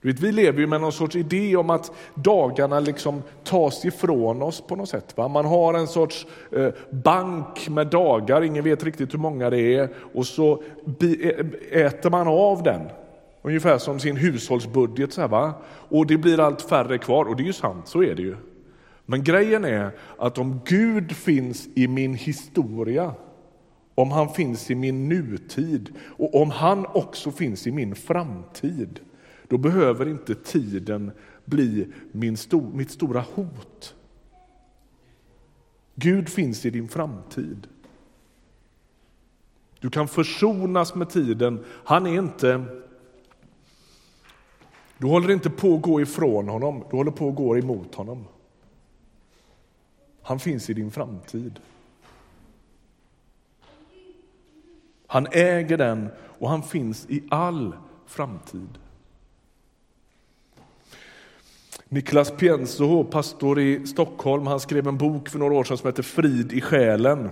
vi 0.00 0.32
lever 0.32 0.60
ju 0.60 0.66
med 0.66 0.80
någon 0.80 0.92
sorts 0.92 1.16
idé 1.16 1.56
om 1.56 1.70
att 1.70 1.92
dagarna 2.14 2.80
liksom 2.80 3.22
tas 3.44 3.84
ifrån 3.84 4.42
oss 4.42 4.60
på 4.60 4.76
något 4.76 4.88
sätt. 4.88 5.16
Va? 5.16 5.28
Man 5.28 5.44
har 5.44 5.74
en 5.74 5.86
sorts 5.86 6.26
eh, 6.52 6.68
bank 6.90 7.68
med 7.68 7.86
dagar, 7.86 8.42
ingen 8.42 8.64
vet 8.64 8.84
riktigt 8.84 9.14
hur 9.14 9.18
många 9.18 9.50
det 9.50 9.74
är, 9.74 9.88
och 10.14 10.26
så 10.26 10.62
äter 11.70 12.10
man 12.10 12.28
av 12.28 12.62
den. 12.62 12.80
Ungefär 13.42 13.78
som 13.78 14.00
sin 14.00 14.16
hushållsbudget. 14.16 15.12
Så 15.12 15.20
här, 15.20 15.28
va? 15.28 15.54
Och 15.88 16.06
det 16.06 16.16
blir 16.16 16.40
allt 16.40 16.62
färre 16.62 16.98
kvar, 16.98 17.24
och 17.24 17.36
det 17.36 17.42
är 17.42 17.46
ju 17.46 17.52
sant, 17.52 17.88
så 17.88 18.02
är 18.02 18.14
det 18.14 18.22
ju. 18.22 18.36
Men 19.06 19.24
grejen 19.24 19.64
är 19.64 19.90
att 20.18 20.38
om 20.38 20.60
Gud 20.64 21.12
finns 21.12 21.68
i 21.74 21.88
min 21.88 22.14
historia, 22.14 23.14
om 23.94 24.10
han 24.10 24.28
finns 24.28 24.70
i 24.70 24.74
min 24.74 25.08
nutid 25.08 25.94
och 26.00 26.42
om 26.42 26.50
han 26.50 26.86
också 26.86 27.30
finns 27.30 27.66
i 27.66 27.72
min 27.72 27.94
framtid, 27.94 29.00
då 29.48 29.58
behöver 29.58 30.08
inte 30.08 30.34
tiden 30.34 31.10
bli 31.44 31.86
min 32.12 32.36
stor, 32.36 32.72
mitt 32.72 32.90
stora 32.90 33.24
hot. 33.34 33.94
Gud 35.94 36.28
finns 36.28 36.66
i 36.66 36.70
din 36.70 36.88
framtid. 36.88 37.66
Du 39.80 39.90
kan 39.90 40.08
försonas 40.08 40.94
med 40.94 41.10
tiden. 41.10 41.64
Han 41.84 42.06
är 42.06 42.18
inte... 42.18 42.64
Du 44.98 45.06
håller 45.06 45.30
inte 45.30 45.50
på 45.50 45.74
att 45.74 45.82
gå 45.82 46.00
ifrån 46.00 46.48
honom, 46.48 46.84
du 46.90 46.96
håller 46.96 47.10
på 47.10 47.28
att 47.28 47.34
gå 47.34 47.58
emot 47.58 47.94
honom. 47.94 48.24
Han 50.26 50.38
finns 50.38 50.70
i 50.70 50.74
din 50.74 50.90
framtid. 50.90 51.60
Han 55.06 55.26
äger 55.32 55.76
den 55.76 56.08
och 56.38 56.48
han 56.48 56.62
finns 56.62 57.06
i 57.08 57.22
all 57.30 57.74
framtid. 58.06 58.78
Niklas 61.88 62.30
Pienso, 62.30 63.04
pastor 63.04 63.60
i 63.60 63.86
Stockholm, 63.86 64.46
han 64.46 64.60
skrev 64.60 64.88
en 64.88 64.98
bok 64.98 65.28
för 65.28 65.38
några 65.38 65.54
år 65.54 65.64
sedan 65.64 65.78
som 65.78 65.88
heter 65.88 66.02
Frid 66.02 66.52
i 66.52 66.60
själen. 66.60 67.30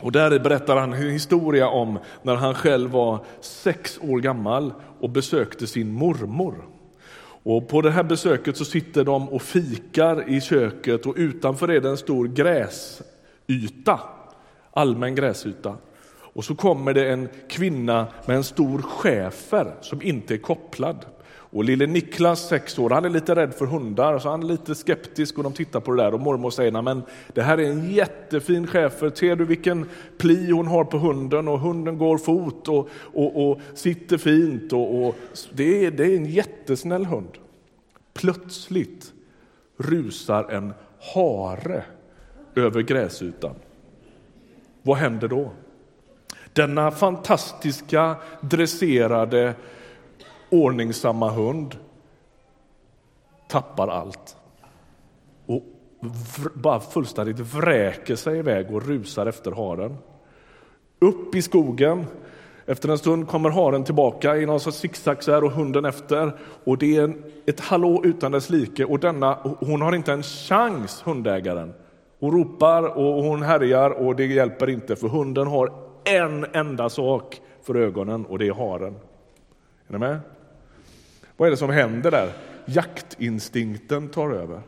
Och 0.00 0.12
där 0.12 0.38
berättar 0.38 0.76
han 0.76 0.92
en 0.92 1.10
historia 1.10 1.68
om 1.68 1.98
när 2.22 2.34
han 2.34 2.54
själv 2.54 2.90
var 2.90 3.24
sex 3.40 3.98
år 4.02 4.20
gammal 4.20 4.72
och 5.00 5.10
besökte 5.10 5.66
sin 5.66 5.92
mormor. 5.92 6.64
Och 7.42 7.68
på 7.68 7.80
det 7.80 7.90
här 7.90 8.02
besöket 8.02 8.56
så 8.56 8.64
sitter 8.64 9.04
de 9.04 9.28
och 9.28 9.42
fikar 9.42 10.28
i 10.28 10.40
köket 10.40 11.06
och 11.06 11.14
utanför 11.16 11.68
är 11.68 11.80
det 11.80 11.88
en 11.88 11.96
stor 11.96 12.28
gräsyta, 12.28 14.00
allmän 14.70 15.14
gräsyta. 15.14 15.76
Och 16.32 16.44
så 16.44 16.54
kommer 16.54 16.94
det 16.94 17.12
en 17.12 17.28
kvinna 17.48 18.06
med 18.26 18.36
en 18.36 18.44
stor 18.44 18.82
schäfer 18.82 19.74
som 19.80 20.02
inte 20.02 20.34
är 20.34 20.38
kopplad. 20.38 21.04
Och 21.52 21.64
lille 21.64 21.86
Niklas, 21.86 22.48
sex 22.48 22.78
år, 22.78 22.90
han 22.90 23.04
är 23.04 23.08
lite 23.08 23.34
rädd 23.34 23.54
för 23.54 23.66
hundar, 23.66 24.18
så 24.18 24.28
han 24.28 24.42
är 24.42 24.46
lite 24.46 24.74
skeptisk 24.74 25.38
och 25.38 25.44
de 25.44 25.52
tittar 25.52 25.80
på 25.80 25.92
det 25.92 26.02
där 26.02 26.14
och 26.14 26.20
mormor 26.20 26.50
säger, 26.50 26.82
men 26.82 27.02
det 27.34 27.42
här 27.42 27.58
är 27.58 27.70
en 27.70 27.90
jättefin 27.90 28.66
schäfer, 28.66 29.12
ser 29.14 29.36
du 29.36 29.44
vilken 29.44 29.88
pli 30.18 30.50
hon 30.50 30.66
har 30.66 30.84
på 30.84 30.98
hunden 30.98 31.48
och 31.48 31.60
hunden 31.60 31.98
går 31.98 32.18
fot 32.18 32.68
och, 32.68 32.88
och, 32.94 33.50
och 33.50 33.60
sitter 33.74 34.18
fint 34.18 34.72
och, 34.72 35.06
och 35.06 35.16
det, 35.52 35.86
är, 35.86 35.90
det 35.90 36.04
är 36.04 36.16
en 36.16 36.26
jättesnäll 36.26 37.06
hund. 37.06 37.38
Plötsligt 38.14 39.12
rusar 39.76 40.50
en 40.50 40.72
hare 41.14 41.84
över 42.54 42.82
gräsytan. 42.82 43.54
Vad 44.82 44.96
händer 44.96 45.28
då? 45.28 45.50
Denna 46.52 46.90
fantastiska 46.90 48.16
dresserade 48.40 49.54
ordningsamma 50.50 51.30
hund 51.30 51.76
tappar 53.48 53.88
allt 53.88 54.36
och 55.46 55.62
bara 56.54 56.80
fullständigt 56.80 57.38
vräker 57.38 58.16
sig 58.16 58.38
iväg 58.38 58.74
och 58.74 58.86
rusar 58.86 59.26
efter 59.26 59.52
haren. 59.52 59.96
Upp 60.98 61.34
i 61.34 61.42
skogen. 61.42 62.06
Efter 62.66 62.88
en 62.88 62.98
stund 62.98 63.28
kommer 63.28 63.50
haren 63.50 63.84
tillbaka 63.84 64.36
i 64.36 64.46
någon 64.46 64.60
sorts 64.60 64.78
zigzag 64.78 65.44
och 65.44 65.50
hunden 65.50 65.84
efter. 65.84 66.32
Och 66.64 66.78
det 66.78 66.96
är 66.96 67.14
ett 67.46 67.60
hallå 67.60 68.02
utan 68.04 68.32
dess 68.32 68.50
like 68.50 68.84
och 68.84 68.98
denna, 68.98 69.38
hon 69.60 69.82
har 69.82 69.94
inte 69.94 70.12
en 70.12 70.22
chans, 70.22 71.02
hundägaren. 71.06 71.74
Hon 72.20 72.32
ropar 72.32 72.82
och 72.82 73.24
hon 73.24 73.42
härjar 73.42 73.90
och 73.90 74.16
det 74.16 74.26
hjälper 74.26 74.70
inte 74.70 74.96
för 74.96 75.08
hunden 75.08 75.46
har 75.46 75.72
en 76.04 76.46
enda 76.52 76.88
sak 76.88 77.40
för 77.62 77.76
ögonen 77.76 78.26
och 78.26 78.38
det 78.38 78.46
är 78.46 78.54
haren. 78.54 78.94
Är 79.88 79.92
ni 79.92 79.98
med? 79.98 80.18
Vad 81.40 81.46
är 81.46 81.50
det 81.50 81.56
som 81.56 81.70
händer 81.70 82.10
där? 82.10 82.32
Jaktinstinkten 82.64 84.08
tar 84.08 84.30
över. 84.30 84.62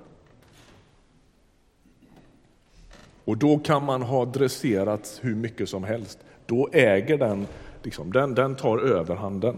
Och 3.24 3.36
då 3.36 3.58
kan 3.58 3.84
man 3.84 4.02
ha 4.02 4.24
dresserats 4.24 5.20
hur 5.22 5.34
mycket 5.34 5.68
som 5.68 5.84
helst. 5.84 6.18
Då 6.46 6.68
äger 6.72 7.18
den, 7.18 7.46
liksom, 7.82 8.12
den, 8.12 8.34
den 8.34 8.56
tar 8.56 8.78
överhanden. 8.78 9.56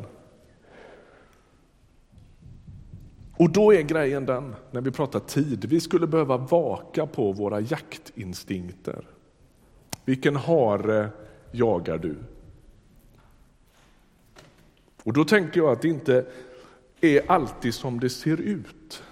Och 3.37 3.51
då 3.51 3.75
är 3.75 3.83
grejen 3.83 4.27
den, 4.27 4.55
när 4.71 4.81
vi 4.81 4.91
pratar 4.91 5.21
tid, 5.21 5.65
vi 5.65 5.81
skulle 5.81 6.07
behöva 6.07 6.37
vaka 6.37 7.07
på 7.07 7.33
våra 7.33 7.61
jaktinstinkter. 7.61 9.07
Vilken 10.05 10.37
hare 10.37 11.09
jagar 11.51 11.99
du? 11.99 12.17
Och 15.03 15.13
då 15.13 15.25
tänker 15.25 15.61
jag 15.61 15.73
att 15.73 15.83
det 15.83 15.89
inte 15.89 16.27
är 17.05 17.31
alltid 17.31 17.75
som 17.75 18.01
det 18.01 18.11
ser 18.11 18.41
ut. 18.41 19.03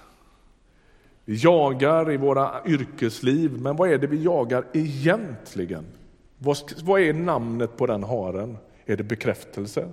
Vi 1.24 1.37
jagar 1.37 2.12
i 2.12 2.16
våra 2.16 2.66
yrkesliv, 2.66 3.52
men 3.61 3.76
vad 3.76 3.90
är 3.90 3.98
det 3.98 4.07
vi 4.07 4.22
jagar 4.22 4.64
egentligen? 4.72 5.85
Vad 6.83 7.00
är 7.00 7.12
namnet 7.12 7.76
på 7.76 7.87
den 7.87 8.02
haren? 8.02 8.59
Är 8.85 8.96
det 8.96 9.05
bekräftelse? 9.05 9.88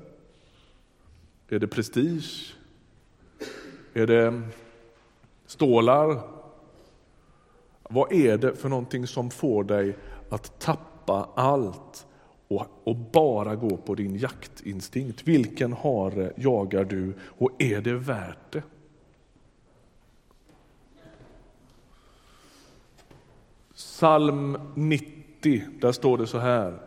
Är 1.49 1.59
det 1.59 1.67
prestige? 1.67 2.55
Är 3.93 4.07
det 4.07 4.41
stålar? 5.45 6.21
Vad 7.83 8.11
är 8.11 8.37
det 8.37 8.55
för 8.55 8.69
någonting 8.69 9.07
som 9.07 9.31
får 9.31 9.63
dig 9.63 9.95
att 10.29 10.59
tappa 10.59 11.29
allt 11.35 12.05
och, 12.49 12.67
och, 12.83 12.95
bara 12.95 13.55
gå 13.55 13.77
på 13.77 13.95
din 13.95 14.15
jaktinstinkt. 14.15 15.27
Vilken 15.27 15.73
hare 15.73 16.33
jagar 16.35 16.83
du 16.83 17.13
och 17.23 17.51
är 17.57 17.81
det 17.81 17.93
värt 17.93 18.51
det? 18.51 18.63
Psalm 23.73 24.57
90, 24.75 25.63
där 25.81 25.91
står 25.91 26.17
det 26.17 26.27
så 26.27 26.37
här. 26.37 26.79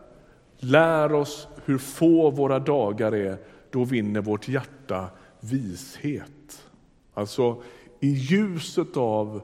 Lär 0.57 1.13
oss 1.13 1.49
hur 1.65 1.79
få 1.79 2.31
våra 2.31 2.59
dagar 2.59 3.15
är, 3.15 3.39
då 3.71 3.85
vinner 3.85 4.21
vårt 4.21 4.49
hjärta 4.49 5.11
vishet. 5.41 6.69
Alltså 7.15 7.63
i 8.01 8.09
ljuset 8.09 8.97
av 8.97 9.43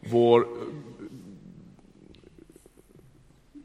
vår 0.00 0.46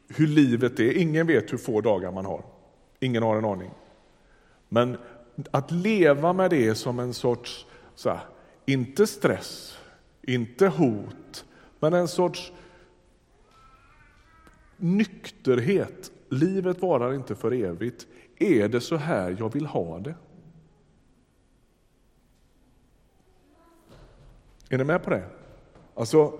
hur 0.09 0.27
livet 0.27 0.79
är. 0.79 0.97
Ingen 0.97 1.27
vet 1.27 1.53
hur 1.53 1.57
få 1.57 1.81
dagar 1.81 2.11
man 2.11 2.25
har. 2.25 2.43
Ingen 2.99 3.23
har 3.23 3.37
en 3.37 3.45
aning. 3.45 3.71
Men 4.69 4.97
att 5.51 5.71
leva 5.71 6.33
med 6.33 6.49
det 6.49 6.75
som 6.75 6.99
en 6.99 7.13
sorts, 7.13 7.65
så 7.95 8.09
här, 8.09 8.19
inte 8.65 9.07
stress, 9.07 9.77
inte 10.21 10.67
hot, 10.67 11.45
men 11.79 11.93
en 11.93 12.07
sorts 12.07 12.51
nykterhet. 14.77 16.11
Livet 16.29 16.81
varar 16.81 17.13
inte 17.13 17.35
för 17.35 17.51
evigt. 17.51 18.07
Är 18.39 18.67
det 18.67 18.81
så 18.81 18.95
här 18.95 19.35
jag 19.39 19.53
vill 19.53 19.65
ha 19.65 19.99
det? 19.99 20.15
Är 24.69 24.77
ni 24.77 24.83
med 24.83 25.03
på 25.03 25.09
det? 25.09 25.23
Alltså, 25.95 26.39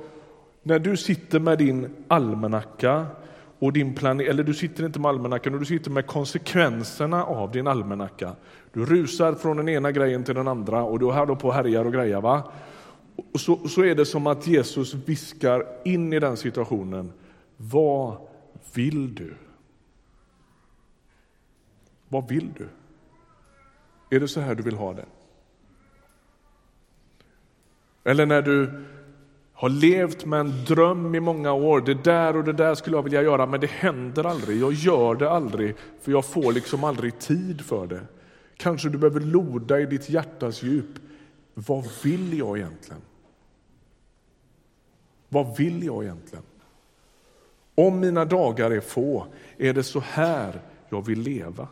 när 0.64 0.80
du 0.80 0.98
sitter 0.98 1.40
med 1.40 1.58
din 1.58 1.96
almanacka 2.08 3.06
och 3.60 3.74
din 3.74 3.96
plan 3.96 4.20
eller 4.20 4.44
du 4.44 4.54
sitter 4.54 4.86
inte 4.86 5.00
med 5.00 5.10
almanackan, 5.10 5.60
du 5.60 5.66
sitter 5.66 5.92
med 5.92 6.08
konsekvenserna 6.08 7.24
av 7.24 7.52
din 7.52 7.68
almanacka. 7.68 8.36
Du 8.74 8.86
rusar 8.86 9.34
från 9.34 9.58
den 9.58 9.70
ena 9.70 9.92
grejen 9.92 10.24
till 10.24 10.36
den 10.36 10.48
andra 10.48 10.84
och 10.84 11.00
du 11.00 11.12
här 11.12 11.26
då 11.26 11.36
på 11.36 11.52
härjar 11.52 11.86
och 11.86 11.94
grejer. 11.94 12.22
Va? 12.22 12.52
Och 13.34 13.40
så, 13.40 13.68
så 13.68 13.84
är 13.84 13.96
det 13.96 14.06
som 14.06 14.28
att 14.28 14.48
Jesus 14.48 14.94
viskar 14.94 15.66
in 15.86 16.14
i 16.14 16.20
den 16.20 16.38
situationen. 16.38 17.12
Vad 17.58 18.18
vill 18.74 19.16
du? 19.16 19.34
Vad 22.08 22.28
vill 22.28 22.52
du? 22.58 22.68
Är 24.16 24.20
det 24.20 24.28
så 24.28 24.40
här 24.40 24.56
du 24.56 24.64
vill 24.64 24.76
ha 24.76 24.94
det? 24.94 25.06
Eller 28.04 28.26
när 28.26 28.42
du 28.42 28.86
har 29.60 29.70
levt 29.70 30.26
med 30.26 30.40
en 30.40 30.66
dröm 30.66 31.16
i 31.16 31.20
många 31.20 31.54
år. 31.54 31.82
Det 31.82 32.04
där 32.04 32.36
och 32.36 32.44
det 32.44 32.54
där 32.54 32.76
skulle 32.76 32.96
jag 32.96 33.04
vilja 33.04 33.22
göra, 33.22 33.46
men 33.46 33.60
det 33.60 33.70
händer 33.70 34.24
aldrig. 34.24 34.62
Jag 34.62 34.74
gör 34.74 35.16
det 35.16 35.30
aldrig, 35.30 35.76
för 36.02 36.12
jag 36.12 36.26
får 36.26 36.54
liksom 36.54 36.84
aldrig 36.84 37.20
tid 37.20 37.62
för 37.62 37.88
det. 37.88 38.02
Kanske 38.58 38.90
du 38.90 38.98
behöver 38.98 39.20
loda 39.20 39.80
i 39.80 39.86
ditt 39.86 40.10
hjärtas 40.10 40.64
djup. 40.64 40.86
Vad 41.54 41.88
vill 42.04 42.38
jag 42.38 42.58
egentligen? 42.58 43.02
Vad 45.30 45.58
vill 45.58 45.84
jag 45.84 46.04
egentligen? 46.04 46.46
Om 47.76 48.00
mina 48.00 48.26
dagar 48.26 48.72
är 48.72 48.82
få, 48.82 49.26
är 49.58 49.74
det 49.74 49.84
så 49.84 50.00
här 50.00 50.62
jag 50.90 51.06
vill 51.06 51.22
leva? 51.22 51.68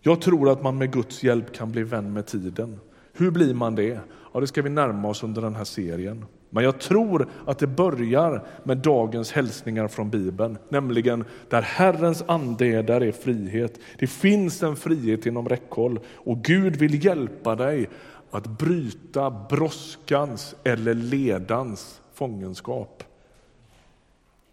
Jag 0.00 0.20
tror 0.20 0.50
att 0.50 0.62
man 0.62 0.78
med 0.78 0.92
Guds 0.92 1.22
hjälp 1.22 1.54
kan 1.54 1.72
bli 1.72 1.82
vän 1.82 2.12
med 2.12 2.26
tiden. 2.26 2.80
Hur 3.18 3.30
blir 3.30 3.54
man 3.54 3.74
det? 3.74 4.00
Ja, 4.32 4.40
det 4.40 4.46
ska 4.46 4.62
vi 4.62 4.70
närma 4.70 5.08
oss 5.08 5.22
under 5.22 5.42
den 5.42 5.54
här 5.54 5.64
serien. 5.64 6.24
Men 6.50 6.64
jag 6.64 6.80
tror 6.80 7.28
att 7.46 7.58
det 7.58 7.66
börjar 7.66 8.46
med 8.62 8.78
dagens 8.78 9.32
hälsningar 9.32 9.88
från 9.88 10.10
Bibeln, 10.10 10.58
nämligen 10.68 11.24
där 11.48 11.62
Herrens 11.62 12.24
ande 12.26 12.66
är, 12.66 12.82
där 12.82 13.00
är 13.00 13.12
frihet. 13.12 13.80
Det 13.98 14.06
finns 14.06 14.62
en 14.62 14.76
frihet 14.76 15.26
inom 15.26 15.48
räckhåll 15.48 16.00
och 16.14 16.38
Gud 16.38 16.76
vill 16.76 17.04
hjälpa 17.04 17.54
dig 17.54 17.88
att 18.30 18.46
bryta 18.46 19.30
brådskans 19.30 20.54
eller 20.64 20.94
ledans 20.94 22.00
fångenskap. 22.14 23.04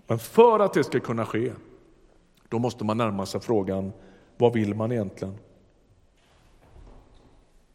Men 0.08 0.19
för 0.19 0.60
att 0.60 0.73
det 0.73 0.84
ska 0.84 0.99
kunna 0.99 1.25
ske 1.25 1.51
Då 2.49 2.60
måste 2.60 2.84
man 2.84 2.97
närma 2.97 3.25
sig 3.25 3.41
frågan, 3.41 3.91
vad 4.38 4.54
vill 4.54 4.73
man 4.75 4.91
egentligen? 4.91 5.38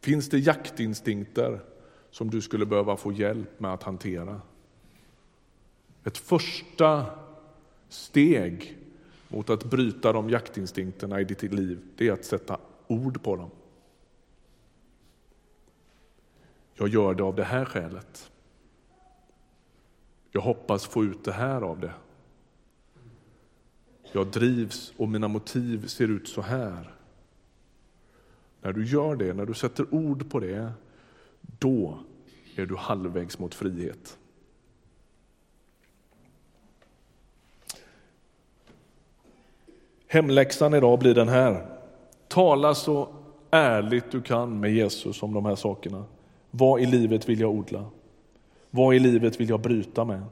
Finns 0.01 0.29
det 0.29 0.39
jaktinstinkter 0.39 1.61
som 2.11 2.31
du 2.31 2.41
skulle 2.41 2.67
behöva 2.67 2.97
få 2.97 3.13
hjälp 3.13 3.61
med 3.61 3.73
att 3.73 3.83
hantera? 3.83 4.41
Ett 6.05 6.19
första 6.19 7.07
steg 7.89 8.79
mot 9.29 9.51
att 9.51 9.65
bryta 9.65 10.13
de 10.13 10.31
jaktinstinkterna 10.31 11.21
i 11.21 11.25
ditt 11.25 11.43
liv, 11.43 11.81
det 11.97 12.09
är 12.09 12.13
att 12.13 12.25
sätta 12.25 12.59
ord 12.87 13.23
på 13.23 13.37
dem. 13.37 13.51
Jag 16.75 16.89
gör 16.89 17.15
det 17.15 17.23
av 17.23 17.35
det 17.35 17.45
här 17.45 17.65
skälet. 17.65 18.31
Jag 20.31 20.41
hoppas 20.41 20.87
få 20.87 21.05
ut 21.05 21.25
det 21.25 21.33
här 21.33 21.63
av 21.63 21.81
det. 21.81 21.93
Jag 24.13 24.27
drivs 24.27 24.93
och 24.97 25.09
mina 25.09 25.29
motiv 25.29 25.87
ser 25.87 26.09
ut 26.09 26.29
så 26.29 26.43
här. 26.43 26.95
När 28.63 28.73
du 28.73 28.87
gör 28.87 29.17
det, 29.17 29.33
när 29.33 29.47
du 29.47 29.55
sätter 29.55 29.95
ord 29.95 30.31
på 30.31 30.41
det, 30.41 30.73
då 31.41 31.99
är 32.57 32.67
du 32.67 32.77
halvvägs 32.77 33.39
mot 33.39 33.55
frihet. 33.55 34.19
Hemläxan 40.07 40.75
idag 40.75 40.99
blir 40.99 41.15
den 41.15 41.29
här. 41.29 41.67
Tala 42.29 42.75
så 42.75 43.09
ärligt 43.51 44.11
du 44.11 44.23
kan 44.23 44.61
med 44.61 44.73
Jesus 44.73 45.23
om 45.23 45.35
de 45.35 45.45
här 45.45 45.57
sakerna. 45.57 46.05
Vad 46.51 46.81
i 46.81 46.87
livet 46.87 47.29
vill 47.29 47.41
jag 47.41 47.51
odla? 47.51 47.85
Vad 48.71 48.95
i 48.95 48.99
livet 48.99 49.41
vill 49.41 49.49
jag 49.49 49.61
bryta 49.61 50.05
med? 50.05 50.23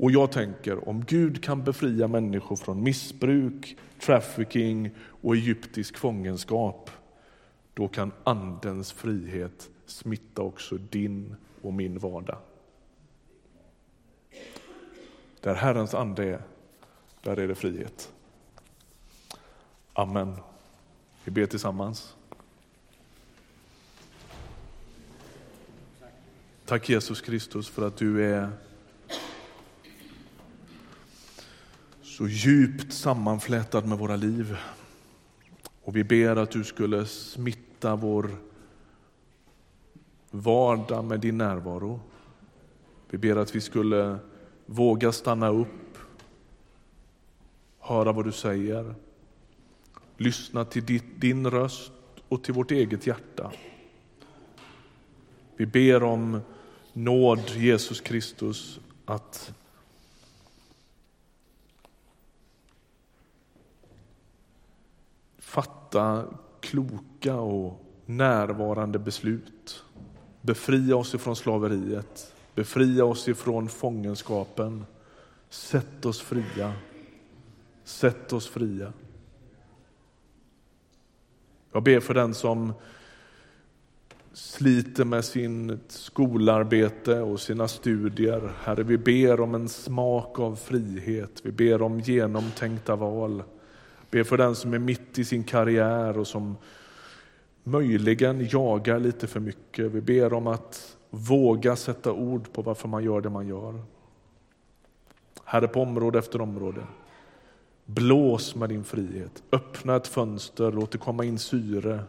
Och 0.00 0.10
jag 0.10 0.32
tänker, 0.32 0.88
om 0.88 1.04
Gud 1.04 1.44
kan 1.44 1.64
befria 1.64 2.08
människor 2.08 2.56
från 2.56 2.82
missbruk, 2.82 3.76
trafficking 3.98 4.90
och 4.98 5.36
egyptisk 5.36 5.96
fångenskap, 5.96 6.90
då 7.74 7.88
kan 7.88 8.12
Andens 8.24 8.92
frihet 8.92 9.70
smitta 9.86 10.42
också 10.42 10.76
din 10.76 11.36
och 11.62 11.72
min 11.72 11.98
vardag. 11.98 12.38
Där 15.40 15.54
Herrens 15.54 15.94
ande 15.94 16.24
är, 16.24 16.42
där 17.22 17.36
är 17.36 17.48
det 17.48 17.54
frihet. 17.54 18.12
Amen. 19.92 20.36
Vi 21.24 21.30
ber 21.30 21.46
tillsammans. 21.46 22.16
Tack 26.64 26.88
Jesus 26.88 27.20
Kristus 27.20 27.68
för 27.68 27.86
att 27.86 27.96
du 27.96 28.24
är 28.24 28.50
så 32.20 32.28
djupt 32.28 32.92
sammanflätad 32.92 33.86
med 33.86 33.98
våra 33.98 34.16
liv. 34.16 34.56
Och 35.82 35.96
vi 35.96 36.04
ber 36.04 36.36
att 36.36 36.50
du 36.50 36.64
skulle 36.64 37.06
smitta 37.06 37.96
vår 37.96 38.30
vardag 40.30 41.04
med 41.04 41.20
din 41.20 41.38
närvaro. 41.38 42.00
Vi 43.10 43.18
ber 43.18 43.36
att 43.36 43.54
vi 43.54 43.60
skulle 43.60 44.18
våga 44.66 45.12
stanna 45.12 45.48
upp, 45.48 45.98
höra 47.78 48.12
vad 48.12 48.24
du 48.24 48.32
säger, 48.32 48.94
lyssna 50.16 50.64
till 50.64 51.02
din 51.16 51.50
röst 51.50 51.92
och 52.28 52.44
till 52.44 52.54
vårt 52.54 52.70
eget 52.70 53.06
hjärta. 53.06 53.52
Vi 55.56 55.66
ber 55.66 56.02
om 56.02 56.40
nåd, 56.92 57.50
Jesus 57.56 58.00
Kristus, 58.00 58.80
att 59.04 59.52
fatta 65.50 66.24
kloka 66.60 67.34
och 67.34 67.84
närvarande 68.06 68.98
beslut. 68.98 69.84
Befria 70.40 70.96
oss 70.96 71.14
ifrån 71.14 71.36
slaveriet, 71.36 72.34
befria 72.54 73.04
oss 73.04 73.28
ifrån 73.28 73.68
fångenskapen. 73.68 74.84
Sätt 75.48 76.06
oss 76.06 76.20
fria. 76.20 76.72
Sätt 77.84 78.32
oss 78.32 78.48
fria. 78.48 78.92
Jag 81.72 81.82
ber 81.82 82.00
för 82.00 82.14
den 82.14 82.34
som 82.34 82.72
sliter 84.32 85.04
med 85.04 85.24
sin 85.24 85.80
skolarbete 85.88 87.20
och 87.20 87.40
sina 87.40 87.68
studier. 87.68 88.52
Herre, 88.62 88.82
vi 88.82 88.98
ber 88.98 89.40
om 89.40 89.54
en 89.54 89.68
smak 89.68 90.38
av 90.38 90.56
frihet. 90.56 91.40
Vi 91.42 91.52
ber 91.52 91.82
om 91.82 92.00
genomtänkta 92.00 92.96
val. 92.96 93.42
Ber 94.10 94.24
för 94.24 94.36
den 94.36 94.54
som 94.54 94.74
är 94.74 94.78
mitt 94.78 95.18
i 95.18 95.24
sin 95.24 95.44
karriär 95.44 96.18
och 96.18 96.26
som 96.26 96.56
möjligen 97.64 98.48
jagar 98.48 98.98
lite 98.98 99.26
för 99.26 99.40
mycket. 99.40 99.92
Vi 99.92 100.00
ber 100.00 100.32
om 100.32 100.46
att 100.46 100.96
våga 101.10 101.76
sätta 101.76 102.12
ord 102.12 102.52
på 102.52 102.62
varför 102.62 102.88
man 102.88 103.04
gör 103.04 103.20
det 103.20 103.30
man 103.30 103.46
gör. 103.46 103.82
Herre, 105.44 105.68
på 105.68 105.82
område 105.82 106.18
efter 106.18 106.40
område. 106.40 106.80
Blås 107.84 108.54
med 108.54 108.68
din 108.68 108.84
frihet. 108.84 109.42
Öppna 109.52 109.96
ett 109.96 110.06
fönster, 110.06 110.72
låt 110.72 110.90
det 110.90 110.98
komma 110.98 111.24
in 111.24 111.38
syre. 111.38 112.04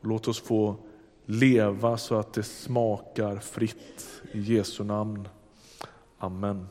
Låt 0.00 0.28
oss 0.28 0.40
få 0.40 0.76
leva 1.26 1.96
så 1.96 2.14
att 2.14 2.32
det 2.32 2.42
smakar 2.42 3.36
fritt. 3.36 4.22
I 4.32 4.40
Jesu 4.40 4.84
namn. 4.84 5.28
Amen. 6.18 6.66